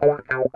[0.00, 0.48] Porque o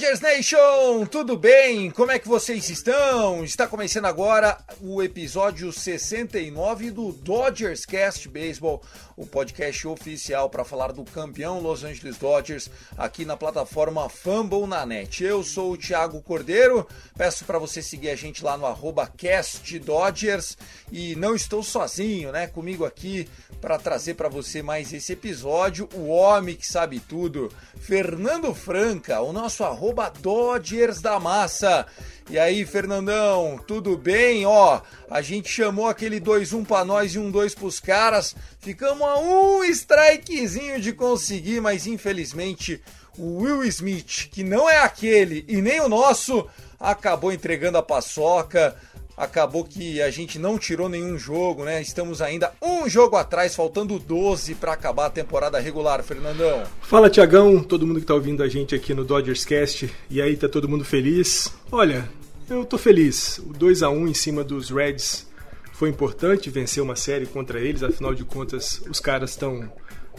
[0.00, 1.90] Dodgers Nation, tudo bem?
[1.90, 3.44] Como é que vocês estão?
[3.44, 8.82] Está começando agora o episódio 69 do Dodgers Cast Baseball,
[9.14, 14.86] o podcast oficial para falar do campeão Los Angeles Dodgers aqui na plataforma Fumble na
[14.86, 15.22] net.
[15.22, 19.78] Eu sou o Thiago Cordeiro, peço para você seguir a gente lá no arroba Cast
[19.80, 20.56] Dodgers
[20.90, 22.46] e não estou sozinho, né?
[22.46, 23.28] Comigo aqui
[23.60, 29.30] para trazer para você mais esse episódio, o homem que sabe tudo, Fernando Franca, o
[29.30, 29.89] nosso arroba
[30.20, 31.86] Dodgers da Massa.
[32.28, 34.46] E aí, Fernandão, tudo bem?
[34.46, 38.36] Ó, a gente chamou aquele 2-1 para nós e um 2 pros caras.
[38.60, 42.80] Ficamos a um strikezinho de conseguir, mas infelizmente
[43.18, 48.76] o Will Smith, que não é aquele e nem o nosso, acabou entregando a paçoca.
[49.20, 51.82] Acabou que a gente não tirou nenhum jogo, né?
[51.82, 56.62] Estamos ainda um jogo atrás, faltando 12 para acabar a temporada regular, Fernandão.
[56.80, 59.94] Fala Tiagão, todo mundo que tá ouvindo a gente aqui no Dodgers Cast.
[60.08, 61.52] E aí, tá todo mundo feliz?
[61.70, 62.08] Olha,
[62.48, 63.36] eu tô feliz.
[63.36, 65.26] O 2 a 1 em cima dos Reds
[65.74, 69.70] foi importante vencer uma série contra eles, afinal de contas, os caras estão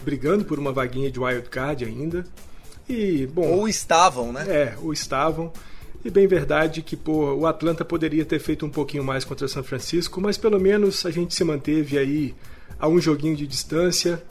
[0.04, 2.24] brigando por uma vaguinha de wild card ainda.
[2.88, 4.46] E, bom, Ou estavam, né?
[4.48, 5.52] é, ou estavam.
[6.04, 9.62] E bem verdade que pô, o Atlanta poderia ter feito um pouquinho mais contra São
[9.62, 12.34] Francisco, mas pelo menos a gente se manteve aí
[12.78, 14.22] a um joguinho de distância.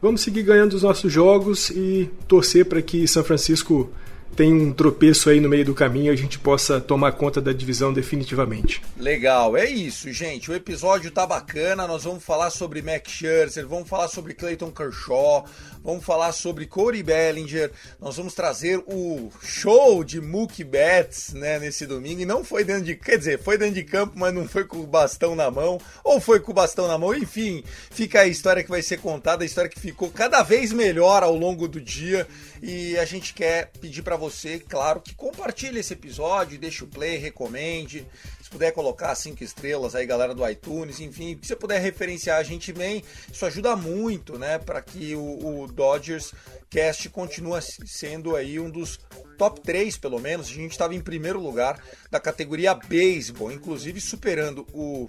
[0.00, 3.90] Vamos seguir ganhando os nossos jogos e torcer para que São Francisco
[4.36, 7.92] tenha um tropeço aí no meio do caminho a gente possa tomar conta da divisão
[7.92, 8.80] definitivamente.
[8.96, 10.50] Legal, é isso, gente.
[10.50, 11.86] O episódio tá bacana.
[11.86, 15.44] Nós vamos falar sobre Max Scherzer, vamos falar sobre Clayton Kershaw,
[15.82, 17.72] vamos falar sobre Corey Bellinger.
[18.00, 22.20] Nós vamos trazer o show de Mookie Betts, né, nesse domingo.
[22.20, 24.78] E não foi dentro de, quer dizer, foi dentro de campo, mas não foi com
[24.78, 27.14] o bastão na mão, ou foi com o bastão na mão.
[27.14, 31.22] Enfim, fica a história que vai ser contada, a história que ficou cada vez melhor
[31.22, 32.26] ao longo do dia.
[32.62, 37.16] E a gente quer pedir para você, claro, que compartilhe esse episódio, deixe o play,
[37.16, 38.06] recomende.
[38.42, 42.42] Se puder colocar cinco estrelas aí, galera do iTunes, enfim, se você puder referenciar a
[42.42, 43.02] gente bem,
[43.32, 46.32] isso ajuda muito, né, para que o, o Dodgers
[46.68, 48.98] Cast continue sendo aí um dos
[49.38, 50.48] top 3, pelo menos.
[50.48, 55.08] A gente estava em primeiro lugar da categoria Baseball, inclusive superando o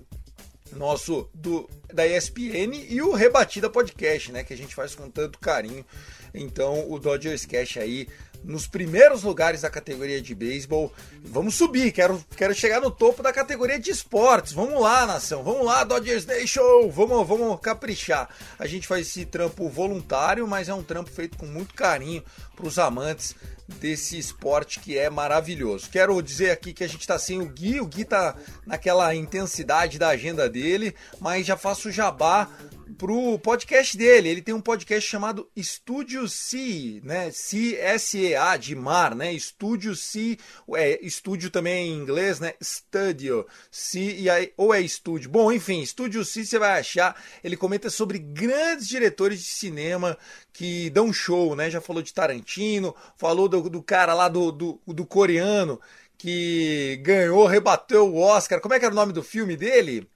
[0.74, 5.40] nosso do da ESPN e o Rebatida Podcast, né, que a gente faz com tanto
[5.40, 5.86] carinho.
[6.34, 8.08] Então, o Dodgers Cash aí
[8.44, 10.92] nos primeiros lugares da categoria de beisebol.
[11.24, 14.54] Vamos subir, quero, quero chegar no topo da categoria de esportes.
[14.54, 18.30] Vamos lá, nação, vamos lá, Dodgers Show, vamos, vamos caprichar.
[18.58, 22.24] A gente faz esse trampo voluntário, mas é um trampo feito com muito carinho
[22.56, 23.36] para os amantes
[23.80, 25.90] desse esporte que é maravilhoso.
[25.90, 28.36] Quero dizer aqui que a gente está sem o Gui, o Gui tá
[28.66, 32.50] naquela intensidade da agenda dele, mas já faço jabá
[32.98, 34.30] pro podcast dele.
[34.30, 37.32] Ele tem um podcast chamado Estúdio C, né?
[37.32, 39.32] C S E A de mar, né?
[39.34, 40.38] Estúdio C,
[40.76, 42.54] é estúdio também em inglês, né?
[42.62, 45.30] Studio C e aí ou é estúdio.
[45.30, 47.22] Bom, enfim, Estúdio C você vai achar.
[47.44, 50.18] Ele comenta sobre grandes diretores de cinema
[50.52, 51.70] que dão show, né?
[51.70, 55.80] Já falou de Tarantino, falou do, do cara lá do, do, do coreano
[56.18, 58.60] que ganhou, rebateu o Oscar.
[58.60, 60.10] Como é que era o nome do filme dele?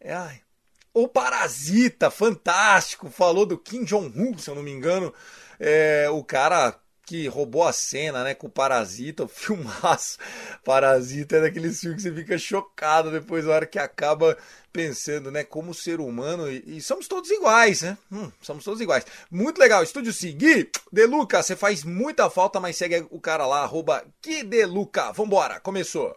[0.00, 0.40] É, ai,
[0.92, 5.12] o Parasita, fantástico, falou do Kim Jong-un, se eu não me engano,
[5.58, 6.78] é, o cara
[7.10, 10.16] que roubou a cena, né, com o Parasita, o filmaço.
[10.64, 14.38] Parasita é daqueles filmes que você fica chocado depois da hora que acaba
[14.72, 17.98] pensando, né, como ser humano, e, e somos todos iguais, né?
[18.12, 19.04] Hum, somos todos iguais.
[19.28, 24.04] Muito legal, estúdio Segui, Deluca, você faz muita falta, mas segue o cara lá, arroba
[24.46, 25.10] Deluca.
[25.10, 26.16] Vambora, começou.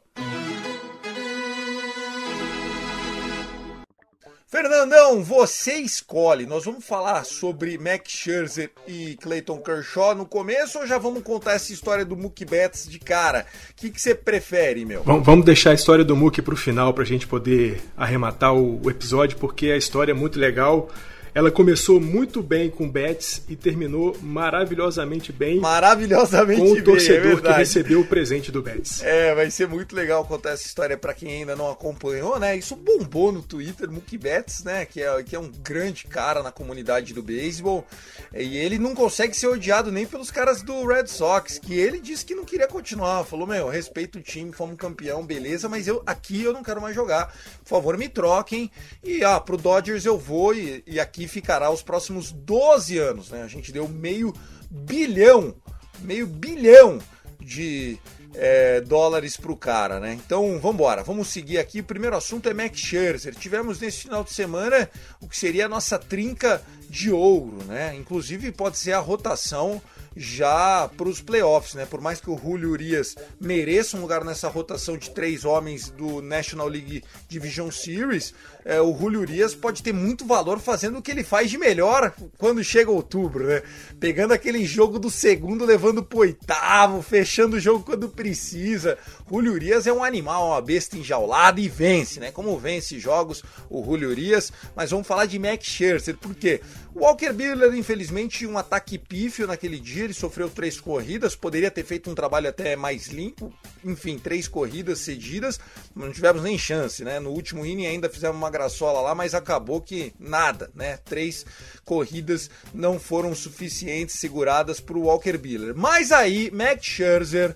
[4.54, 6.46] Fernandão, você escolhe.
[6.46, 11.54] Nós vamos falar sobre Max Scherzer e Clayton Kershaw no começo ou já vamos contar
[11.54, 13.48] essa história do Mookie Betts de cara?
[13.72, 15.02] O que, que você prefere, meu?
[15.02, 19.72] Vamos deixar a história do Mookie pro final pra gente poder arrematar o episódio, porque
[19.72, 20.88] a história é muito legal.
[21.36, 25.60] Ela começou muito bem com o Betts e terminou maravilhosamente bem.
[25.60, 29.02] Maravilhosamente com o bem, torcedor é que recebeu o presente do Betts.
[29.02, 32.56] É, vai ser muito legal contar essa história para quem ainda não acompanhou, né?
[32.56, 34.86] Isso bombou no Twitter, Mookie Betts, né?
[34.86, 37.84] Que é, que é um grande cara na comunidade do beisebol.
[38.32, 42.24] E ele não consegue ser odiado nem pelos caras do Red Sox, que ele disse
[42.24, 43.24] que não queria continuar.
[43.24, 46.94] Falou, meu, respeito o time, fomos campeão, beleza, mas eu aqui eu não quero mais
[46.94, 47.34] jogar.
[47.64, 48.70] Por favor, me troquem.
[49.04, 53.44] E ah, pro Dodgers eu vou e, e aqui ficará os próximos 12 anos, né?
[53.44, 54.34] A gente deu meio
[54.70, 55.56] bilhão,
[56.02, 57.00] meio bilhão
[57.40, 58.00] de
[58.36, 60.14] é, dólares pro cara, né?
[60.14, 61.82] Então vamos embora, vamos seguir aqui.
[61.82, 63.36] O primeiro assunto é Max Scherzer.
[63.36, 64.90] Tivemos nesse final de semana
[65.22, 67.96] o que seria a nossa trinca de ouro, né?
[67.96, 69.82] Inclusive pode ser a rotação
[70.16, 71.86] já para os playoffs, né?
[71.86, 76.22] Por mais que o Julio Urias mereça um lugar nessa rotação de três homens do
[76.22, 78.34] National League Division Series,
[78.66, 82.14] é, o Julio Urias pode ter muito valor fazendo o que ele faz de melhor
[82.38, 83.62] quando chega outubro, né?
[84.00, 88.98] Pegando aquele jogo do segundo, levando pro oitavo, fechando o jogo quando precisa.
[89.30, 92.32] Julio Urias é um animal, uma besta enjaulada e vence, né?
[92.32, 94.52] Como vence jogos o Julio Urias.
[94.76, 96.62] Mas vamos falar de Max Scherzer, por quê?
[96.96, 101.84] O Walker Buehler, infelizmente, um ataque pífio naquele dia, ele sofreu três corridas, poderia ter
[101.84, 103.52] feito um trabalho até mais limpo,
[103.84, 105.60] enfim, três corridas cedidas,
[105.96, 107.20] não tivemos nem chance, né?
[107.20, 110.98] No último inning ainda fizemos uma graçola lá, mas acabou que nada, né?
[110.98, 111.46] Três
[111.84, 115.76] corridas não foram suficientes seguradas para o Walker Buehler.
[115.76, 117.56] Mas aí, Max Scherzer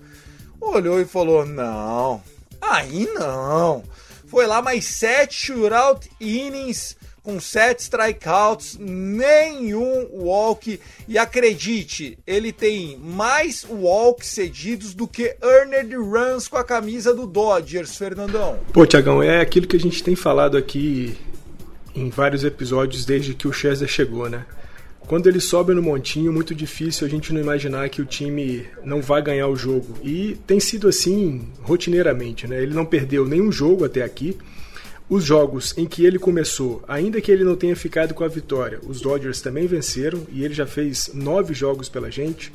[0.59, 2.23] olhou e falou: não,
[2.59, 3.83] aí não.
[4.25, 10.79] Foi lá mais sete shootout innings com sete strikeouts, nenhum walk.
[11.09, 17.27] E acredite, ele tem mais walks cedidos do que earned runs com a camisa do
[17.27, 18.57] Dodgers, Fernandão.
[18.71, 21.17] Pô, Tiagão, é aquilo que a gente tem falado aqui
[21.93, 24.45] em vários episódios desde que o Chester chegou, né?
[25.01, 29.01] Quando ele sobe no montinho, muito difícil a gente não imaginar que o time não
[29.01, 29.97] vai ganhar o jogo.
[30.01, 32.63] E tem sido assim rotineiramente, né?
[32.63, 34.37] Ele não perdeu nenhum jogo até aqui.
[35.09, 38.79] Os jogos em que ele começou, ainda que ele não tenha ficado com a vitória,
[38.85, 42.51] os Dodgers também venceram e ele já fez nove jogos pela gente.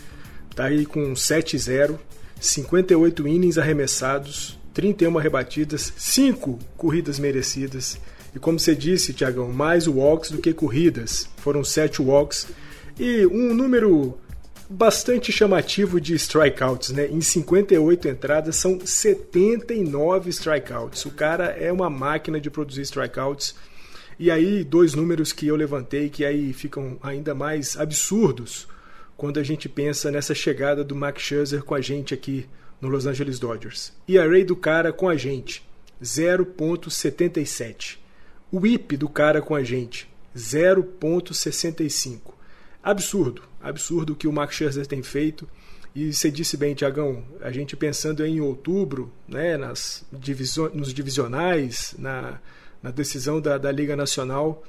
[0.54, 1.96] Tá aí com 7-0,
[2.38, 7.98] 58 innings arremessados, 31 rebatidas, 5 corridas merecidas.
[8.34, 11.26] E como você disse, Tiagão, mais walks do que corridas.
[11.38, 12.48] Foram 7 walks
[12.98, 14.18] e um número
[14.72, 17.06] bastante chamativo de strikeouts, né?
[17.06, 21.04] Em 58 entradas são 79 strikeouts.
[21.04, 23.54] O cara é uma máquina de produzir strikeouts.
[24.18, 28.66] E aí, dois números que eu levantei que aí ficam ainda mais absurdos
[29.16, 32.48] quando a gente pensa nessa chegada do Max Scherzer com a gente aqui
[32.80, 33.92] no Los Angeles Dodgers.
[34.08, 35.62] E a do cara com a gente,
[36.02, 37.98] 0.77.
[38.50, 42.31] O whip do cara com a gente, 0.65.
[42.82, 45.48] Absurdo, absurdo o que o Max Scherzer tem feito.
[45.94, 51.94] E você disse bem, Tiagão, a gente pensando em outubro, né, nas divisio nos divisionais,
[51.98, 52.40] na,
[52.82, 54.64] na decisão da, da Liga Nacional,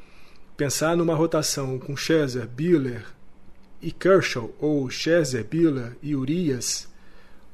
[0.58, 3.05] pensar numa rotação com Scherzer, Biller
[3.82, 6.89] e Kershaw, ou Scherzer, Biller e Urias,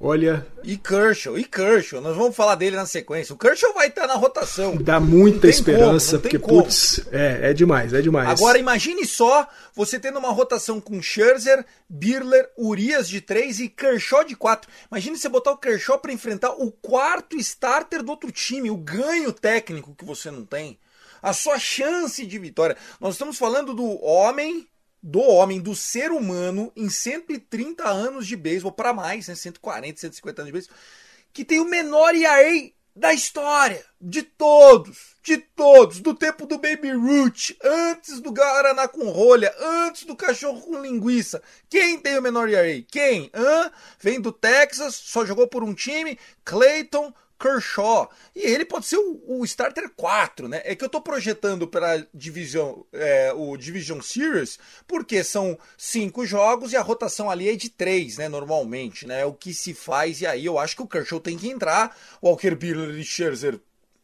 [0.01, 0.47] Olha.
[0.63, 3.35] E Kershaw, e Kershaw, nós vamos falar dele na sequência.
[3.35, 4.77] O Kershaw vai estar na rotação.
[4.77, 8.29] Dá muita esperança, como, porque, putz, é, é demais, é demais.
[8.29, 14.23] Agora imagine só você tendo uma rotação com Scherzer, Birler, Urias de 3 e Kershaw
[14.23, 14.71] de 4.
[14.89, 19.33] Imagine você botar o Kershaw para enfrentar o quarto starter do outro time, o ganho
[19.33, 20.79] técnico que você não tem.
[21.21, 22.77] A sua chance de vitória.
[23.01, 24.65] Nós estamos falando do homem
[25.01, 30.41] do homem, do ser humano, em 130 anos de beisebol, para mais, né, 140, 150
[30.41, 30.77] anos de beisebol,
[31.31, 36.91] que tem o menor ERA da história, de todos, de todos, do tempo do Baby
[36.91, 41.41] Root, antes do Guaraná com rolha, antes do cachorro com linguiça.
[41.69, 42.83] Quem tem o menor ERA?
[42.91, 43.29] Quem?
[43.33, 43.71] Hã?
[43.99, 48.09] Vem do Texas, só jogou por um time, Clayton Kershaw.
[48.35, 50.61] E ele pode ser o, o starter 4, né?
[50.65, 56.73] É que eu tô projetando para division, é, o Division Series, porque são cinco jogos
[56.73, 58.27] e a rotação ali é de três, né?
[58.27, 59.25] Normalmente, né?
[59.25, 61.95] O que se faz, e aí eu acho que o Kershaw tem que entrar.
[62.21, 63.59] Walker Buehler e Scherzer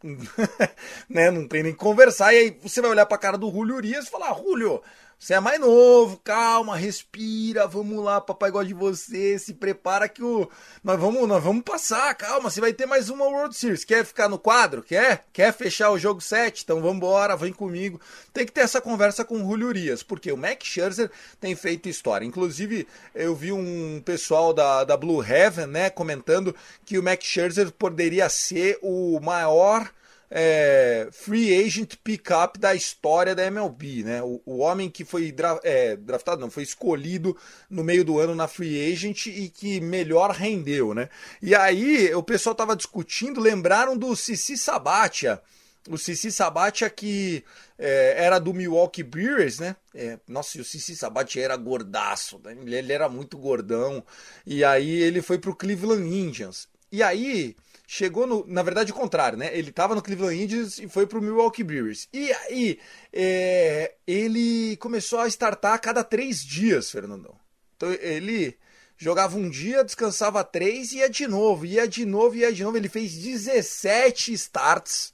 [1.09, 1.31] né?
[1.31, 2.33] Não tem nem que conversar.
[2.33, 4.81] E aí você vai olhar pra cara do Julio Urias e falar: Julio,
[5.17, 10.21] Você é mais novo, calma, respira, vamos lá, papai gosta de você, se prepara que
[10.21, 10.47] o
[10.83, 13.85] nós vamos, nós vamos passar, calma, você vai ter mais uma World Series.
[13.85, 14.83] Quer ficar no quadro?
[14.83, 15.25] Quer?
[15.31, 16.63] Quer fechar o jogo 7?
[16.63, 17.99] Então vamos embora, vem comigo.
[18.33, 21.89] Tem que ter essa conversa com o Julio Urias, porque o Max Scherzer tem feito
[21.89, 22.25] história.
[22.25, 26.53] Inclusive, eu vi um pessoal da, da Blue Heaven, né, comentando
[26.85, 29.89] que o Max Scherzer poderia ser o maior
[30.37, 34.21] é, free agent pickup da história da MLB, né?
[34.21, 37.37] O, o homem que foi dra é, draftado, não, foi escolhido
[37.69, 41.07] no meio do ano na free agent e que melhor rendeu, né?
[41.41, 45.41] E aí o pessoal tava discutindo, lembraram do Cici Sabatia,
[45.89, 47.41] o Cici Sabatia que
[47.79, 49.77] é, era do Milwaukee Brewers, né?
[49.93, 52.57] É, nossa, e o Cici Sabatia era gordaço, né?
[52.65, 54.03] ele era muito gordão.
[54.45, 56.67] E aí ele foi pro Cleveland Indians.
[56.91, 57.55] E aí
[57.87, 58.45] chegou no.
[58.47, 59.55] Na verdade, o contrário, né?
[59.57, 62.07] Ele estava no Cleveland Indians e foi para o Milwaukee Brewers.
[62.13, 62.79] E aí,
[63.13, 67.35] é, ele começou a startar a cada três dias, Fernandão.
[67.75, 68.57] Então, ele
[68.97, 72.77] jogava um dia, descansava três e ia de novo, ia de novo, ia de novo.
[72.77, 75.13] Ele fez 17 starts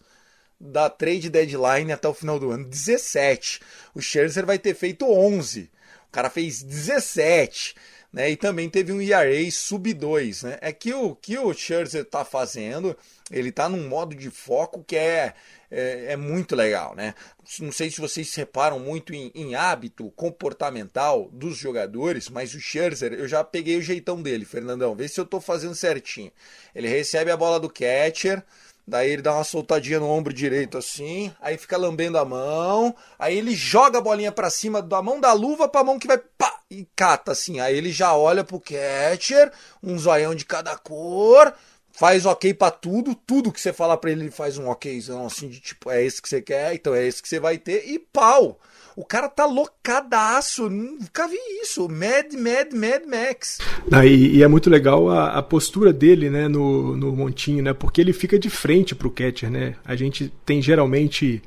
[0.60, 2.66] da trade deadline até o final do ano.
[2.66, 3.60] 17.
[3.96, 5.72] O Scherzer vai ter feito 11.
[6.08, 7.76] O cara fez 17
[8.12, 8.30] né?
[8.30, 10.58] E também teve um ERA sub 2, né?
[10.62, 12.96] É que o que o Scherzer está fazendo,
[13.32, 15.34] ele está num modo de foco que é,
[15.70, 17.14] é, é, muito legal, né?
[17.60, 23.14] Não sei se vocês reparam muito em, em, hábito comportamental dos jogadores, mas o Scherzer,
[23.14, 24.96] eu já peguei o jeitão dele, Fernandão.
[24.96, 26.32] Vê se eu estou fazendo certinho.
[26.76, 28.44] Ele recebe a bola do catcher,
[28.92, 33.38] Daí ele dá uma soltadinha no ombro direito assim, aí fica lambendo a mão, aí
[33.38, 36.60] ele joga a bolinha para cima da mão da luva pra mão que vai pá,
[36.70, 37.62] e cata assim.
[37.62, 39.50] Aí ele já olha pro catcher,
[39.82, 41.54] um zoião de cada cor,
[41.90, 45.48] faz ok para tudo, tudo que você fala para ele, ele faz um okzão assim
[45.48, 47.98] de tipo, é esse que você quer, então é esse que você vai ter e
[47.98, 48.60] pau.
[48.96, 50.70] O cara tá loucadaço.
[50.70, 51.88] Nunca vi isso.
[51.88, 53.60] Mad, Mad, Mad Max.
[53.92, 57.74] Ah, e, e, é muito legal a, a, postura dele, né, no, no montinho, né?
[57.74, 59.76] Porque ele fica de frente pro catcher, né?
[59.86, 61.42] A gente tem geralmente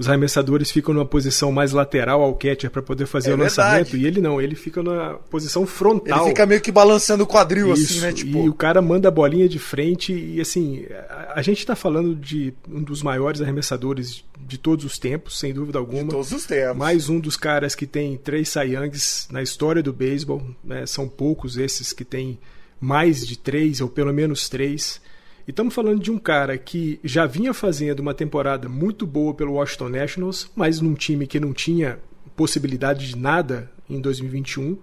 [0.00, 3.98] os arremessadores ficam numa posição mais lateral ao catcher para poder fazer é o lançamento
[3.98, 6.20] e ele não, ele fica na posição frontal.
[6.20, 8.12] Ele fica meio que balançando o quadril assim, Isso, assim, né?
[8.14, 8.46] Tipo...
[8.46, 12.14] E o cara manda a bolinha de frente e assim, a, a gente está falando
[12.14, 16.04] de um dos maiores arremessadores de todos os tempos, sem dúvida alguma.
[16.04, 16.78] De todos os tempos.
[16.78, 20.86] Mais um dos caras que tem três Cy Youngs na história do beisebol, né?
[20.86, 22.38] São poucos esses que têm
[22.80, 24.98] mais de três ou pelo menos três.
[25.46, 29.54] E estamos falando de um cara que já vinha fazendo uma temporada muito boa pelo
[29.54, 31.98] Washington Nationals, mas num time que não tinha
[32.36, 34.76] possibilidade de nada em 2021.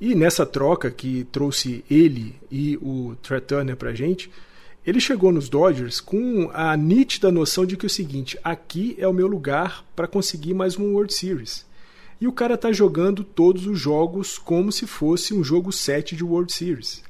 [0.00, 4.30] E nessa troca que trouxe ele e o Trey Turner pra gente,
[4.84, 9.06] ele chegou nos Dodgers com a nítida noção de que é o seguinte, aqui é
[9.06, 11.64] o meu lugar para conseguir mais um World Series.
[12.20, 16.24] E o cara tá jogando todos os jogos como se fosse um jogo 7 de
[16.24, 17.05] World Series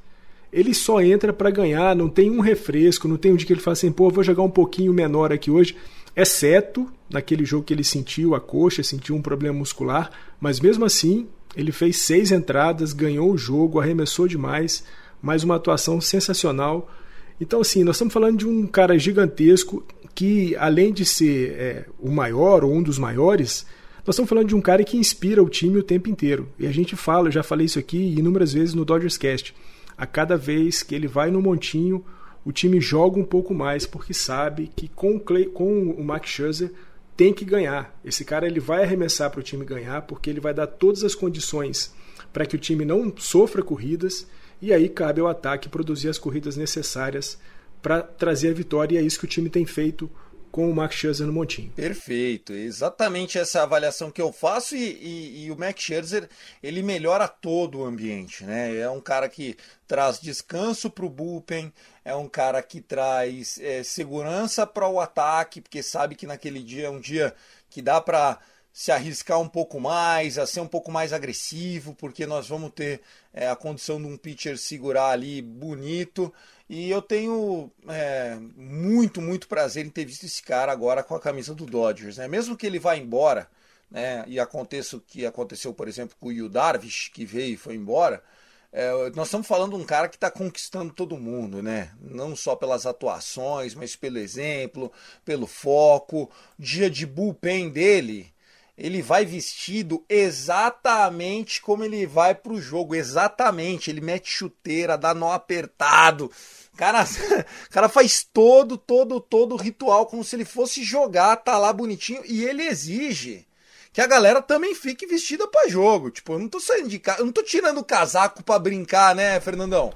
[0.57, 3.61] ele só entra para ganhar, não tem um refresco, não tem um dia que ele
[3.61, 5.75] fala assim, pô, vou jogar um pouquinho menor aqui hoje,
[6.15, 10.09] exceto naquele jogo que ele sentiu a coxa, sentiu um problema muscular,
[10.41, 14.83] mas mesmo assim ele fez seis entradas, ganhou o jogo, arremessou demais,
[15.21, 16.91] mais uma atuação sensacional.
[17.39, 19.85] Então, assim, nós estamos falando de um cara gigantesco
[20.15, 23.63] que, além de ser é, o maior ou um dos maiores,
[24.05, 26.49] nós estamos falando de um cara que inspira o time o tempo inteiro.
[26.57, 29.53] E a gente fala, eu já falei isso aqui inúmeras vezes no Dodgers Cast
[29.97, 32.05] a cada vez que ele vai no montinho,
[32.45, 36.29] o time joga um pouco mais porque sabe que com o, Clay, com o Max
[36.29, 36.71] Scherzer
[37.15, 37.99] tem que ganhar.
[38.05, 41.15] Esse cara ele vai arremessar para o time ganhar porque ele vai dar todas as
[41.15, 41.93] condições
[42.31, 44.27] para que o time não sofra corridas
[44.61, 47.39] e aí cabe ao ataque produzir as corridas necessárias
[47.81, 50.09] para trazer a vitória e é isso que o time tem feito
[50.57, 51.71] com o Max Scherzer no montinho.
[51.73, 56.27] Perfeito, exatamente essa avaliação que eu faço e, e, e, o Max Scherzer
[56.63, 58.75] ele melhora todo o ambiente, né?
[58.75, 59.55] É um cara que
[59.87, 61.71] traz descanso para o bullpen,
[62.03, 66.87] é um cara que traz é, segurança para o ataque, porque sabe que naquele dia
[66.87, 67.35] é um dia
[67.69, 68.39] que dá para
[68.73, 73.01] se arriscar um pouco mais, a ser um pouco mais agressivo, porque nós vamos ter
[73.37, 76.33] é, a condição de um pitcher segurar ali bonito.
[76.67, 81.19] E eu tenho é, muito, muito prazer em ter visto esse cara agora com a
[81.19, 82.17] camisa do Dodgers.
[82.17, 82.27] Né?
[82.27, 83.47] Mesmo que ele vá embora,
[83.91, 87.57] né, e aconteça o que aconteceu, por exemplo, com o Yu Darvish, que veio e
[87.57, 88.23] foi embora,
[88.71, 91.91] é, nós estamos falando de um cara que está conquistando todo mundo, né?
[92.01, 94.91] Não só pelas atuações, mas pelo exemplo,
[95.23, 96.29] pelo foco.
[96.57, 98.33] Dia de bullpen dele,
[98.77, 103.89] ele vai vestido exatamente como ele vai para o jogo, exatamente.
[103.89, 106.31] Ele mete chuteira, dá nó apertado,
[106.77, 107.03] Cara,
[107.71, 112.21] cara faz todo, todo, todo o ritual como se ele fosse jogar, tá lá bonitinho
[112.23, 113.45] e ele exige
[113.91, 116.11] que a galera também fique vestida para jogo.
[116.11, 119.15] Tipo, eu não tô saindo de casa, eu não tô tirando o casaco para brincar,
[119.15, 119.91] né, Fernandão?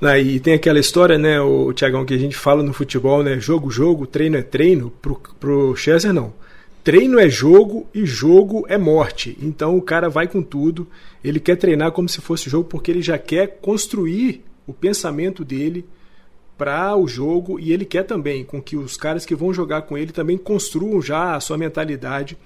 [0.00, 3.38] Ah, e tem aquela história, né, o Tiagão, que a gente fala no futebol, né?
[3.38, 4.90] Jogo, jogo, treino é treino.
[4.90, 6.32] Pro, pro Chester, não.
[6.84, 9.38] Treino é jogo e jogo é morte.
[9.40, 10.88] Então o cara vai com tudo.
[11.22, 15.86] Ele quer treinar como se fosse jogo porque ele já quer construir o pensamento dele
[16.58, 19.96] para o jogo e ele quer também com que os caras que vão jogar com
[19.96, 22.36] ele também construam já a sua mentalidade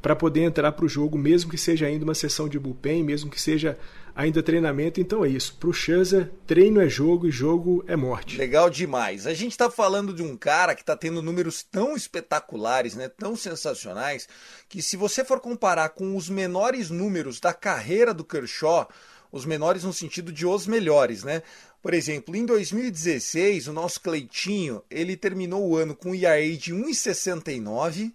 [0.00, 3.30] para poder entrar para o jogo, mesmo que seja ainda uma sessão de bullpen, mesmo
[3.30, 3.78] que seja
[4.14, 5.00] ainda treinamento.
[5.00, 5.56] Então é isso.
[5.56, 8.36] Para o Scherzer, treino é jogo e jogo é morte.
[8.36, 9.26] Legal demais.
[9.26, 13.36] A gente está falando de um cara que está tendo números tão espetaculares, né, tão
[13.36, 14.28] sensacionais,
[14.68, 18.88] que se você for comparar com os menores números da carreira do Kershaw,
[19.30, 21.42] os menores no sentido de os melhores, né?
[21.80, 26.72] Por exemplo, em 2016, o nosso Cleitinho, ele terminou o ano com um ERA de
[26.72, 28.12] 1,69.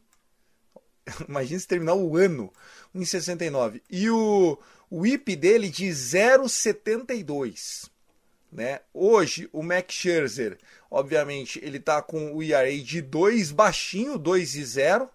[1.27, 2.53] Imagina se terminar o ano
[2.95, 3.81] 1,69.
[3.89, 4.57] E o,
[4.89, 7.89] o IP dele de 0,72.
[8.51, 8.79] Né?
[8.93, 10.57] Hoje, o Max Scherzer,
[10.89, 15.09] obviamente, ele está com o ERA de 2 baixinho, 2,0.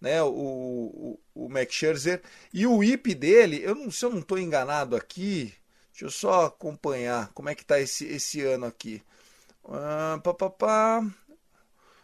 [0.00, 2.22] Né, o, o, o Max Scherzer.
[2.52, 5.54] E o IP dele, eu não, se eu não estou enganado aqui,
[5.90, 9.02] deixa eu só acompanhar como é que está esse, esse ano aqui.
[9.64, 11.06] Ah, pá, pá, pá.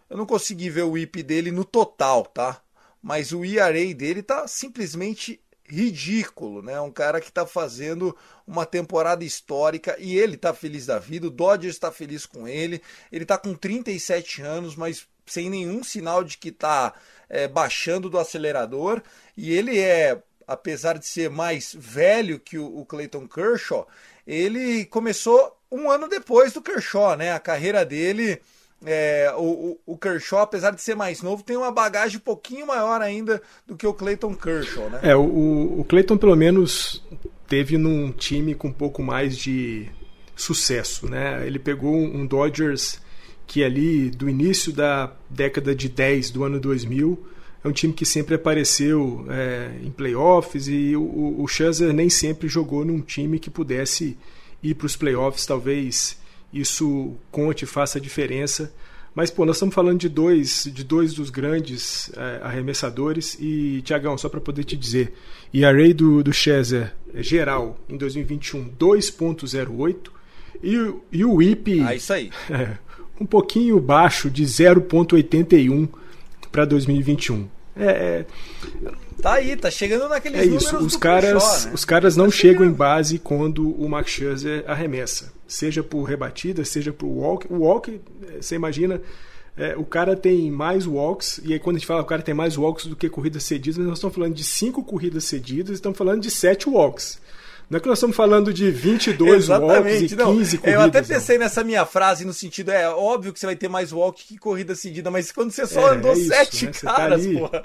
[0.09, 2.63] Eu não consegui ver o IP dele no total, tá?
[3.03, 5.39] Mas o ERA dele tá simplesmente
[5.71, 6.81] ridículo, né?
[6.81, 11.31] Um cara que está fazendo uma temporada histórica e ele está feliz da vida, o
[11.31, 16.37] Dodgers está feliz com ele, ele está com 37 anos, mas sem nenhum sinal de
[16.37, 16.93] que está
[17.29, 19.01] é, baixando do acelerador
[19.37, 23.87] e ele é, apesar de ser mais velho que o, o Clayton Kershaw,
[24.27, 27.33] ele começou um ano depois do Kershaw, né?
[27.33, 28.43] A carreira dele
[28.85, 33.03] é, o, o, Kershaw, apesar de ser mais novo, tem uma bagagem um pouquinho maior
[33.03, 35.01] ainda do que o Clayton Kershaw, né?
[35.03, 37.05] É, o, o Clayton pelo menos
[37.47, 39.89] teve num time com um pouco mais de
[40.35, 41.47] sucesso, né?
[41.47, 43.01] Ele pegou um Dodgers
[43.47, 47.27] que ali do início da década de 10 do ano 2000
[47.63, 52.49] é um time que sempre apareceu é, em playoffs e o, o Scherzer nem sempre
[52.49, 54.17] jogou num time que pudesse
[54.63, 56.20] ir para os playoffs, talvez
[56.53, 58.73] isso conte, faça a diferença.
[59.15, 63.37] Mas, pô, nós estamos falando de dois, de dois dos grandes é, arremessadores.
[63.41, 65.15] E, Tiagão, só para poder te dizer,
[65.53, 69.97] e a array do, do Scherzer é geral em 2021, 2.08.
[70.63, 71.81] E, e o IP.
[71.81, 72.31] Ah, isso aí.
[72.51, 72.79] É,
[73.21, 75.89] um pouquinho baixo, de 0.81
[76.51, 77.49] para 2021.
[77.77, 78.25] É,
[79.21, 80.79] Tá aí, tá chegando naqueles é isso.
[80.79, 81.73] Os caras, né?
[81.75, 86.65] os caras não tá chegam em base quando o Max Scherzer arremessa seja por rebatida,
[86.65, 87.53] seja por walk.
[87.53, 89.03] O walk, é, você imagina,
[89.57, 92.33] é, o cara tem mais walks, e aí quando a gente fala o cara tem
[92.33, 96.23] mais walks do que corridas cedidas, nós estamos falando de cinco corridas cedidas, estamos falando
[96.23, 97.21] de sete walks.
[97.69, 100.65] Não é que nós estamos falando de 22 walks e 15 não, corridas.
[100.65, 101.45] Eu até pensei não.
[101.45, 104.75] nessa minha frase no sentido, é óbvio que você vai ter mais walk que corrida
[104.75, 106.73] cedida, mas quando você só é, andou é isso, sete né?
[106.73, 107.63] Tá caras, tá porra.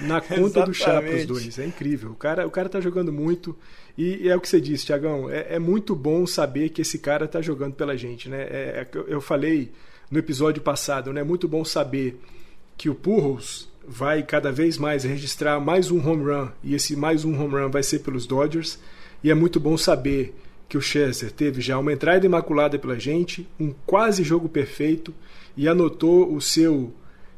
[0.00, 2.10] Na conta do Chapas 2, é incrível.
[2.10, 3.56] O cara, o cara tá jogando muito.
[3.96, 7.28] E, é o que você disse, Tiagão, é, é, muito bom saber que esse cara
[7.28, 8.42] tá jogando pela gente, né?
[8.42, 9.70] É, é eu falei
[10.10, 11.20] no episódio passado, né?
[11.20, 12.20] É muito bom saber
[12.76, 17.24] que o Purros vai cada vez mais registrar mais um home run, e esse mais
[17.24, 18.78] um home run vai ser pelos Dodgers.
[19.22, 20.34] E é muito bom saber
[20.68, 25.14] que o Chester teve já uma entrada imaculada pela gente, um quase jogo perfeito
[25.56, 26.92] e anotou o seu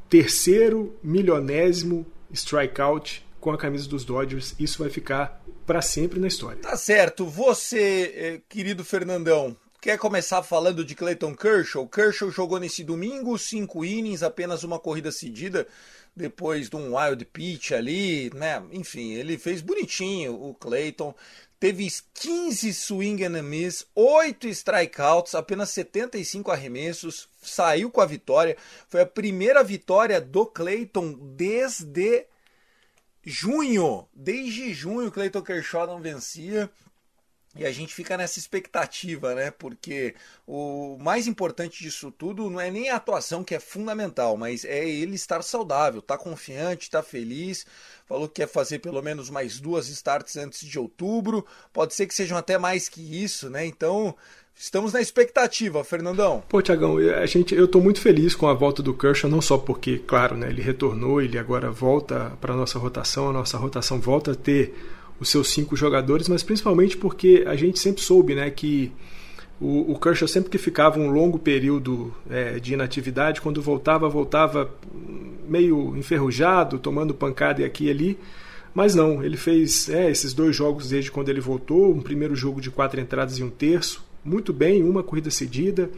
[0.08, 4.56] terceiro milionésimo strikeout com a camisa dos Dodgers.
[4.58, 6.60] Isso vai ficar para sempre na história.
[6.60, 7.24] Tá certo.
[7.24, 11.86] Você, eh, querido Fernandão, quer começar falando de Clayton Kershaw?
[11.86, 15.64] Kershaw jogou nesse domingo cinco innings, apenas uma corrida cedida
[16.16, 18.60] depois de um wild pitch ali, né?
[18.72, 21.14] Enfim, ele fez bonitinho o Clayton
[21.60, 28.56] teve 15 swing and miss, 8 strikeouts, apenas 75 arremessos, saiu com a vitória.
[28.88, 32.26] Foi a primeira vitória do Clayton desde
[33.26, 34.08] junho.
[34.14, 36.70] Desde junho Clayton Kershaw não vencia.
[37.58, 39.50] E a gente fica nessa expectativa, né?
[39.50, 40.14] Porque
[40.46, 44.86] o mais importante disso tudo não é nem a atuação que é fundamental, mas é
[44.86, 47.66] ele estar saudável, tá confiante, tá feliz.
[48.04, 51.46] Falou que quer fazer pelo menos mais duas starts antes de outubro.
[51.72, 53.64] Pode ser que sejam até mais que isso, né?
[53.64, 54.14] Então,
[54.58, 56.42] Estamos na expectativa, Fernandão.
[56.48, 59.58] Pô, Tiagão, a gente, eu estou muito feliz com a volta do Kershaw, não só
[59.58, 64.00] porque, claro, né, ele retornou, ele agora volta para a nossa rotação, a nossa rotação
[64.00, 64.74] volta a ter
[65.20, 68.90] os seus cinco jogadores, mas principalmente porque a gente sempre soube né, que
[69.60, 74.74] o, o Kershaw sempre que ficava um longo período é, de inatividade, quando voltava, voltava
[75.46, 78.18] meio enferrujado, tomando pancada aqui e ali,
[78.76, 82.60] Mas não, ele fez é, esses dois jogos desde quando ele voltou, um primeiro jogo
[82.60, 85.90] de quatro entradas e um terço, muito bem, uma corrida cedida,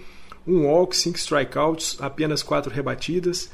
[0.46, 3.50] um walk, cinco strikeouts, apenas quatro rebatidas.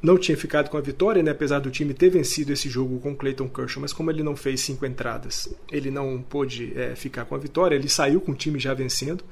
[0.00, 3.14] Não tinha ficado com a vitória, né, apesar do time ter vencido esse jogo com
[3.14, 7.34] Clayton Kershaw, mas como ele não fez cinco entradas, ele não pôde é, ficar com
[7.34, 9.24] a vitória, ele saiu com o time já vencendo.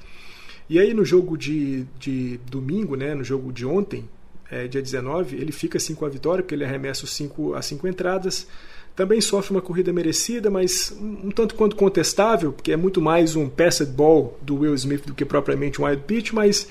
[0.69, 4.09] E aí no jogo de, de domingo, né, no jogo de ontem,
[4.51, 7.65] é, dia 19, ele fica assim com a vitória, porque ele arremessa os cinco, as
[7.65, 8.47] cinco entradas,
[8.97, 13.35] também sofre uma corrida merecida, mas um, um tanto quanto contestável, porque é muito mais
[13.35, 16.63] um passed ball do Will Smith do que propriamente um wild pitch, mas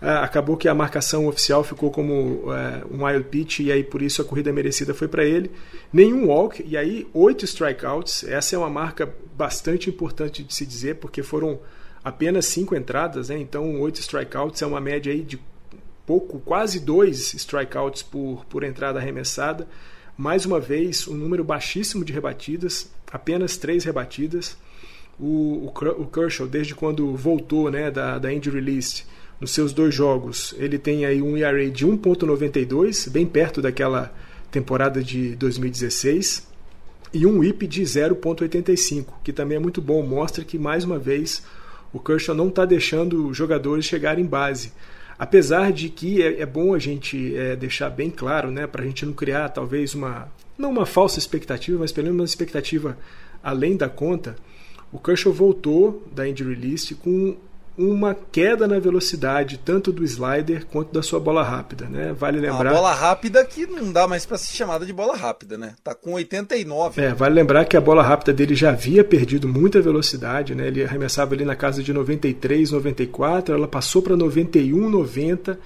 [0.00, 2.52] uh, acabou que a marcação oficial ficou como uh,
[2.88, 5.50] um wild pitch e aí por isso a corrida merecida foi para ele.
[5.92, 8.22] Nenhum walk e aí oito strikeouts.
[8.22, 11.58] Essa é uma marca bastante importante de se dizer, porque foram
[12.04, 13.38] apenas cinco entradas, né?
[13.38, 15.40] então oito strikeouts é uma média aí de
[16.06, 19.66] pouco, quase dois strikeouts por, por entrada arremessada.
[20.16, 24.56] Mais uma vez, um número baixíssimo de rebatidas, apenas três rebatidas.
[25.18, 29.04] O, o, o Kershaw, desde quando voltou né, da, da injury list,
[29.40, 34.14] nos seus dois jogos, ele tem aí um ERA de 1.92, bem perto daquela
[34.50, 36.46] temporada de 2016,
[37.12, 41.42] e um WHIP de 0.85, que também é muito bom, mostra que mais uma vez
[41.92, 44.72] o Kershaw não está deixando jogadores chegarem em base.
[45.24, 48.86] Apesar de que é, é bom a gente é, deixar bem claro, né, para a
[48.86, 52.98] gente não criar talvez uma, não uma falsa expectativa, mas pelo menos uma expectativa
[53.42, 54.36] além da conta,
[54.92, 57.38] o Kershaw voltou da injury list com
[57.76, 62.12] uma queda na velocidade tanto do slider quanto da sua bola rápida, né?
[62.12, 62.70] Vale lembrar.
[62.70, 65.74] A bola rápida que não dá mais para ser chamada de bola rápida, né?
[65.82, 67.02] Tá com 89.
[67.02, 70.68] É, vale lembrar que a bola rápida dele já havia perdido muita velocidade, né?
[70.68, 75.58] Ele arremessava ali na casa de 93, 94, ela passou para 91, 90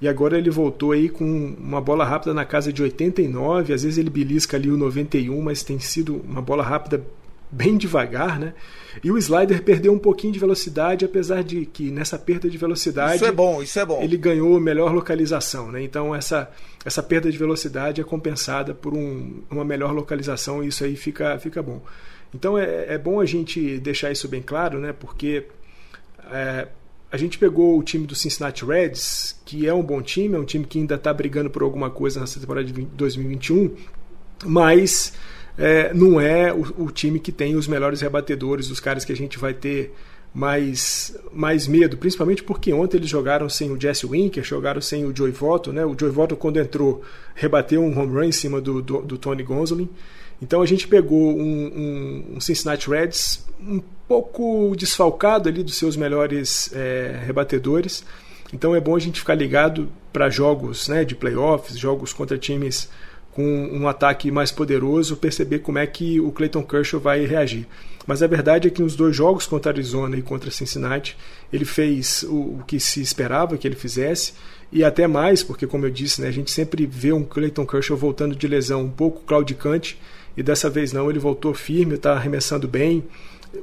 [0.00, 1.24] e agora ele voltou aí com
[1.58, 5.64] uma bola rápida na casa de 89, às vezes ele belisca ali o 91, mas
[5.64, 7.04] tem sido uma bola rápida
[7.50, 8.54] bem devagar, né?
[9.02, 13.16] E o slider perdeu um pouquinho de velocidade, apesar de que nessa perda de velocidade.
[13.16, 14.02] Isso é bom, isso é bom.
[14.02, 15.82] Ele ganhou melhor localização, né?
[15.82, 16.50] Então essa,
[16.84, 21.38] essa perda de velocidade é compensada por um, uma melhor localização e isso aí fica,
[21.38, 21.82] fica bom.
[22.34, 24.92] Então é, é bom a gente deixar isso bem claro, né?
[24.92, 25.44] Porque
[26.30, 26.68] é,
[27.10, 30.44] a gente pegou o time do Cincinnati Reds, que é um bom time, é um
[30.44, 33.74] time que ainda está brigando por alguma coisa nessa temporada de 2021,
[34.44, 35.14] mas
[35.58, 39.16] é, não é o, o, time que tem os melhores rebatedores, os caras que a
[39.16, 39.92] gente vai ter
[40.32, 45.14] mais, mais medo, principalmente porque ontem eles jogaram sem o Jesse Winker, jogaram sem o
[45.14, 45.84] Joey Votto, né?
[45.84, 47.02] O Joey Votto quando entrou
[47.34, 49.88] rebateu um home run em cima do, do, do Tony Gonsolin.
[50.40, 55.96] Então a gente pegou um, um, um, Cincinnati Reds um pouco desfalcado ali dos seus
[55.96, 58.04] melhores é, rebatedores.
[58.52, 62.88] Então é bom a gente ficar ligado para jogos né, de playoffs, jogos contra times
[63.38, 67.68] com um ataque mais poderoso, perceber como é que o Clayton Kershaw vai reagir.
[68.04, 71.16] Mas a verdade é que nos dois jogos contra Arizona e contra Cincinnati,
[71.52, 74.32] ele fez o, o que se esperava que ele fizesse
[74.72, 77.96] e até mais, porque como eu disse, né, a gente sempre vê um Clayton Kershaw
[77.96, 79.96] voltando de lesão um pouco claudicante
[80.36, 83.04] e dessa vez não, ele voltou firme, está arremessando bem,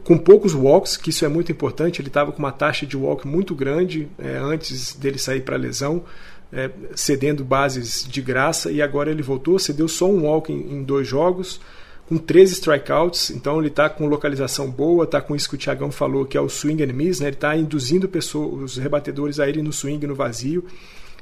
[0.05, 2.01] com poucos walks, que isso é muito importante.
[2.01, 5.59] Ele estava com uma taxa de walk muito grande é, antes dele sair para a
[5.59, 6.03] lesão
[6.51, 10.83] é, cedendo bases de graça e agora ele voltou, cedeu só um walk em, em
[10.83, 11.59] dois jogos,
[12.07, 15.91] com 13 strikeouts, então ele está com localização boa, está com isso que o Thiagão
[15.91, 17.27] falou, que é o swing and miss, né?
[17.27, 20.63] ele está induzindo pessoas, os rebatedores a irem no swing, no vazio,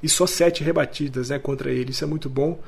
[0.01, 2.59] e só sete rebatidas né, contra ele, isso é muito bom.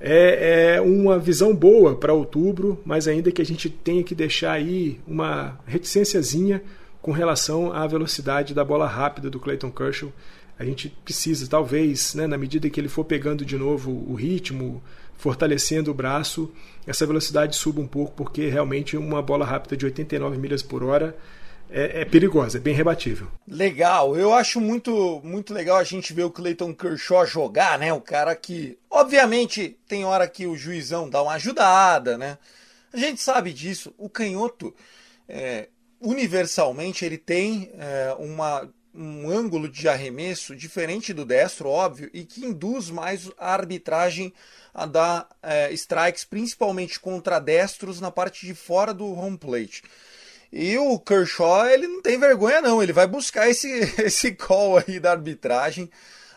[0.00, 4.52] É, é uma visão boa para outubro, mas ainda que a gente tenha que deixar
[4.52, 6.62] aí uma reticênciazinha
[7.00, 10.12] com relação à velocidade da bola rápida do Clayton Kershaw,
[10.60, 14.82] a gente precisa, talvez, né, na medida que ele for pegando de novo o ritmo,
[15.16, 16.52] fortalecendo o braço,
[16.86, 21.16] essa velocidade suba um pouco, porque realmente uma bola rápida de 89 milhas por hora
[21.70, 23.26] é, é, perigosa, é bem rebatível.
[23.48, 27.90] Legal, eu acho muito, muito legal a gente ver o Clayton Kershaw jogar, né?
[27.94, 32.36] O cara que, obviamente, tem hora que o juizão dá uma ajudada, né?
[32.92, 33.94] A gente sabe disso.
[33.96, 34.74] O canhoto,
[35.26, 35.68] é,
[36.02, 42.44] universalmente, ele tem é, uma um ângulo de arremesso diferente do destro, óbvio, e que
[42.44, 44.32] induz mais a arbitragem
[44.74, 49.82] a dar é, strikes, principalmente contra destros na parte de fora do home plate.
[50.52, 53.68] E o Kershaw, ele não tem vergonha não, ele vai buscar esse,
[54.02, 55.88] esse call aí da arbitragem.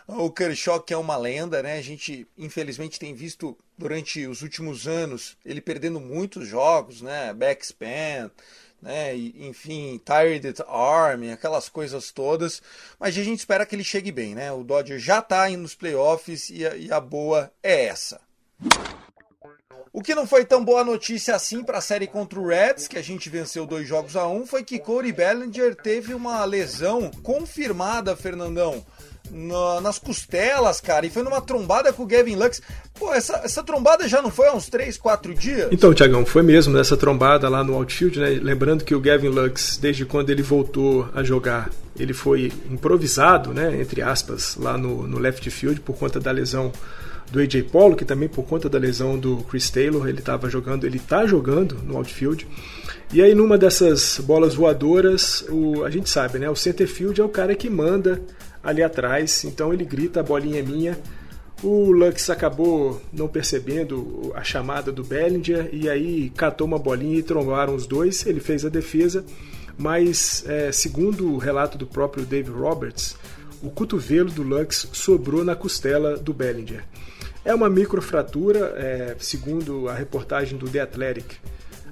[0.07, 1.77] O Kershaw que é uma lenda, né?
[1.77, 7.33] A gente infelizmente tem visto durante os últimos anos ele perdendo muitos jogos, né?
[7.33, 8.29] Backspin,
[8.83, 9.15] né?
[9.15, 12.61] enfim, Tired Arm, aquelas coisas todas.
[12.99, 14.51] Mas a gente espera que ele chegue bem, né?
[14.51, 18.19] O Dodger já está indo nos playoffs e a, e a boa é essa.
[19.91, 22.97] O que não foi tão boa notícia assim para a série contra o Reds, que
[22.97, 28.15] a gente venceu dois jogos a um, foi que Corey Bellinger teve uma lesão confirmada,
[28.15, 28.83] Fernandão
[29.31, 32.61] na, nas costelas, cara, e foi numa trombada com o Gavin Lux.
[32.93, 35.69] Pô, essa, essa trombada já não foi há uns 3, 4 dias?
[35.71, 38.39] Então, Tiagão, foi mesmo nessa trombada lá no outfield, né?
[38.41, 43.79] Lembrando que o Gavin Lux, desde quando ele voltou a jogar, ele foi improvisado, né,
[43.79, 46.71] entre aspas, lá no, no left field por conta da lesão
[47.31, 50.85] do AJ Paulo, que também por conta da lesão do Chris Taylor, ele estava jogando,
[50.85, 52.47] ele está jogando no outfield.
[53.11, 57.23] E aí numa dessas bolas voadoras, o, a gente sabe, né, o center field é
[57.23, 58.21] o cara que manda
[58.63, 60.97] ali atrás, então ele grita: a bolinha é minha.
[61.61, 67.23] O Lux acabou não percebendo a chamada do Bellinger e aí catou uma bolinha e
[67.23, 68.25] trombaram os dois.
[68.25, 69.23] Ele fez a defesa,
[69.77, 73.15] mas é, segundo o relato do próprio Dave Roberts,
[73.61, 76.83] o cotovelo do Lux sobrou na costela do Bellinger.
[77.45, 81.35] É uma microfratura, é, segundo a reportagem do The Athletic.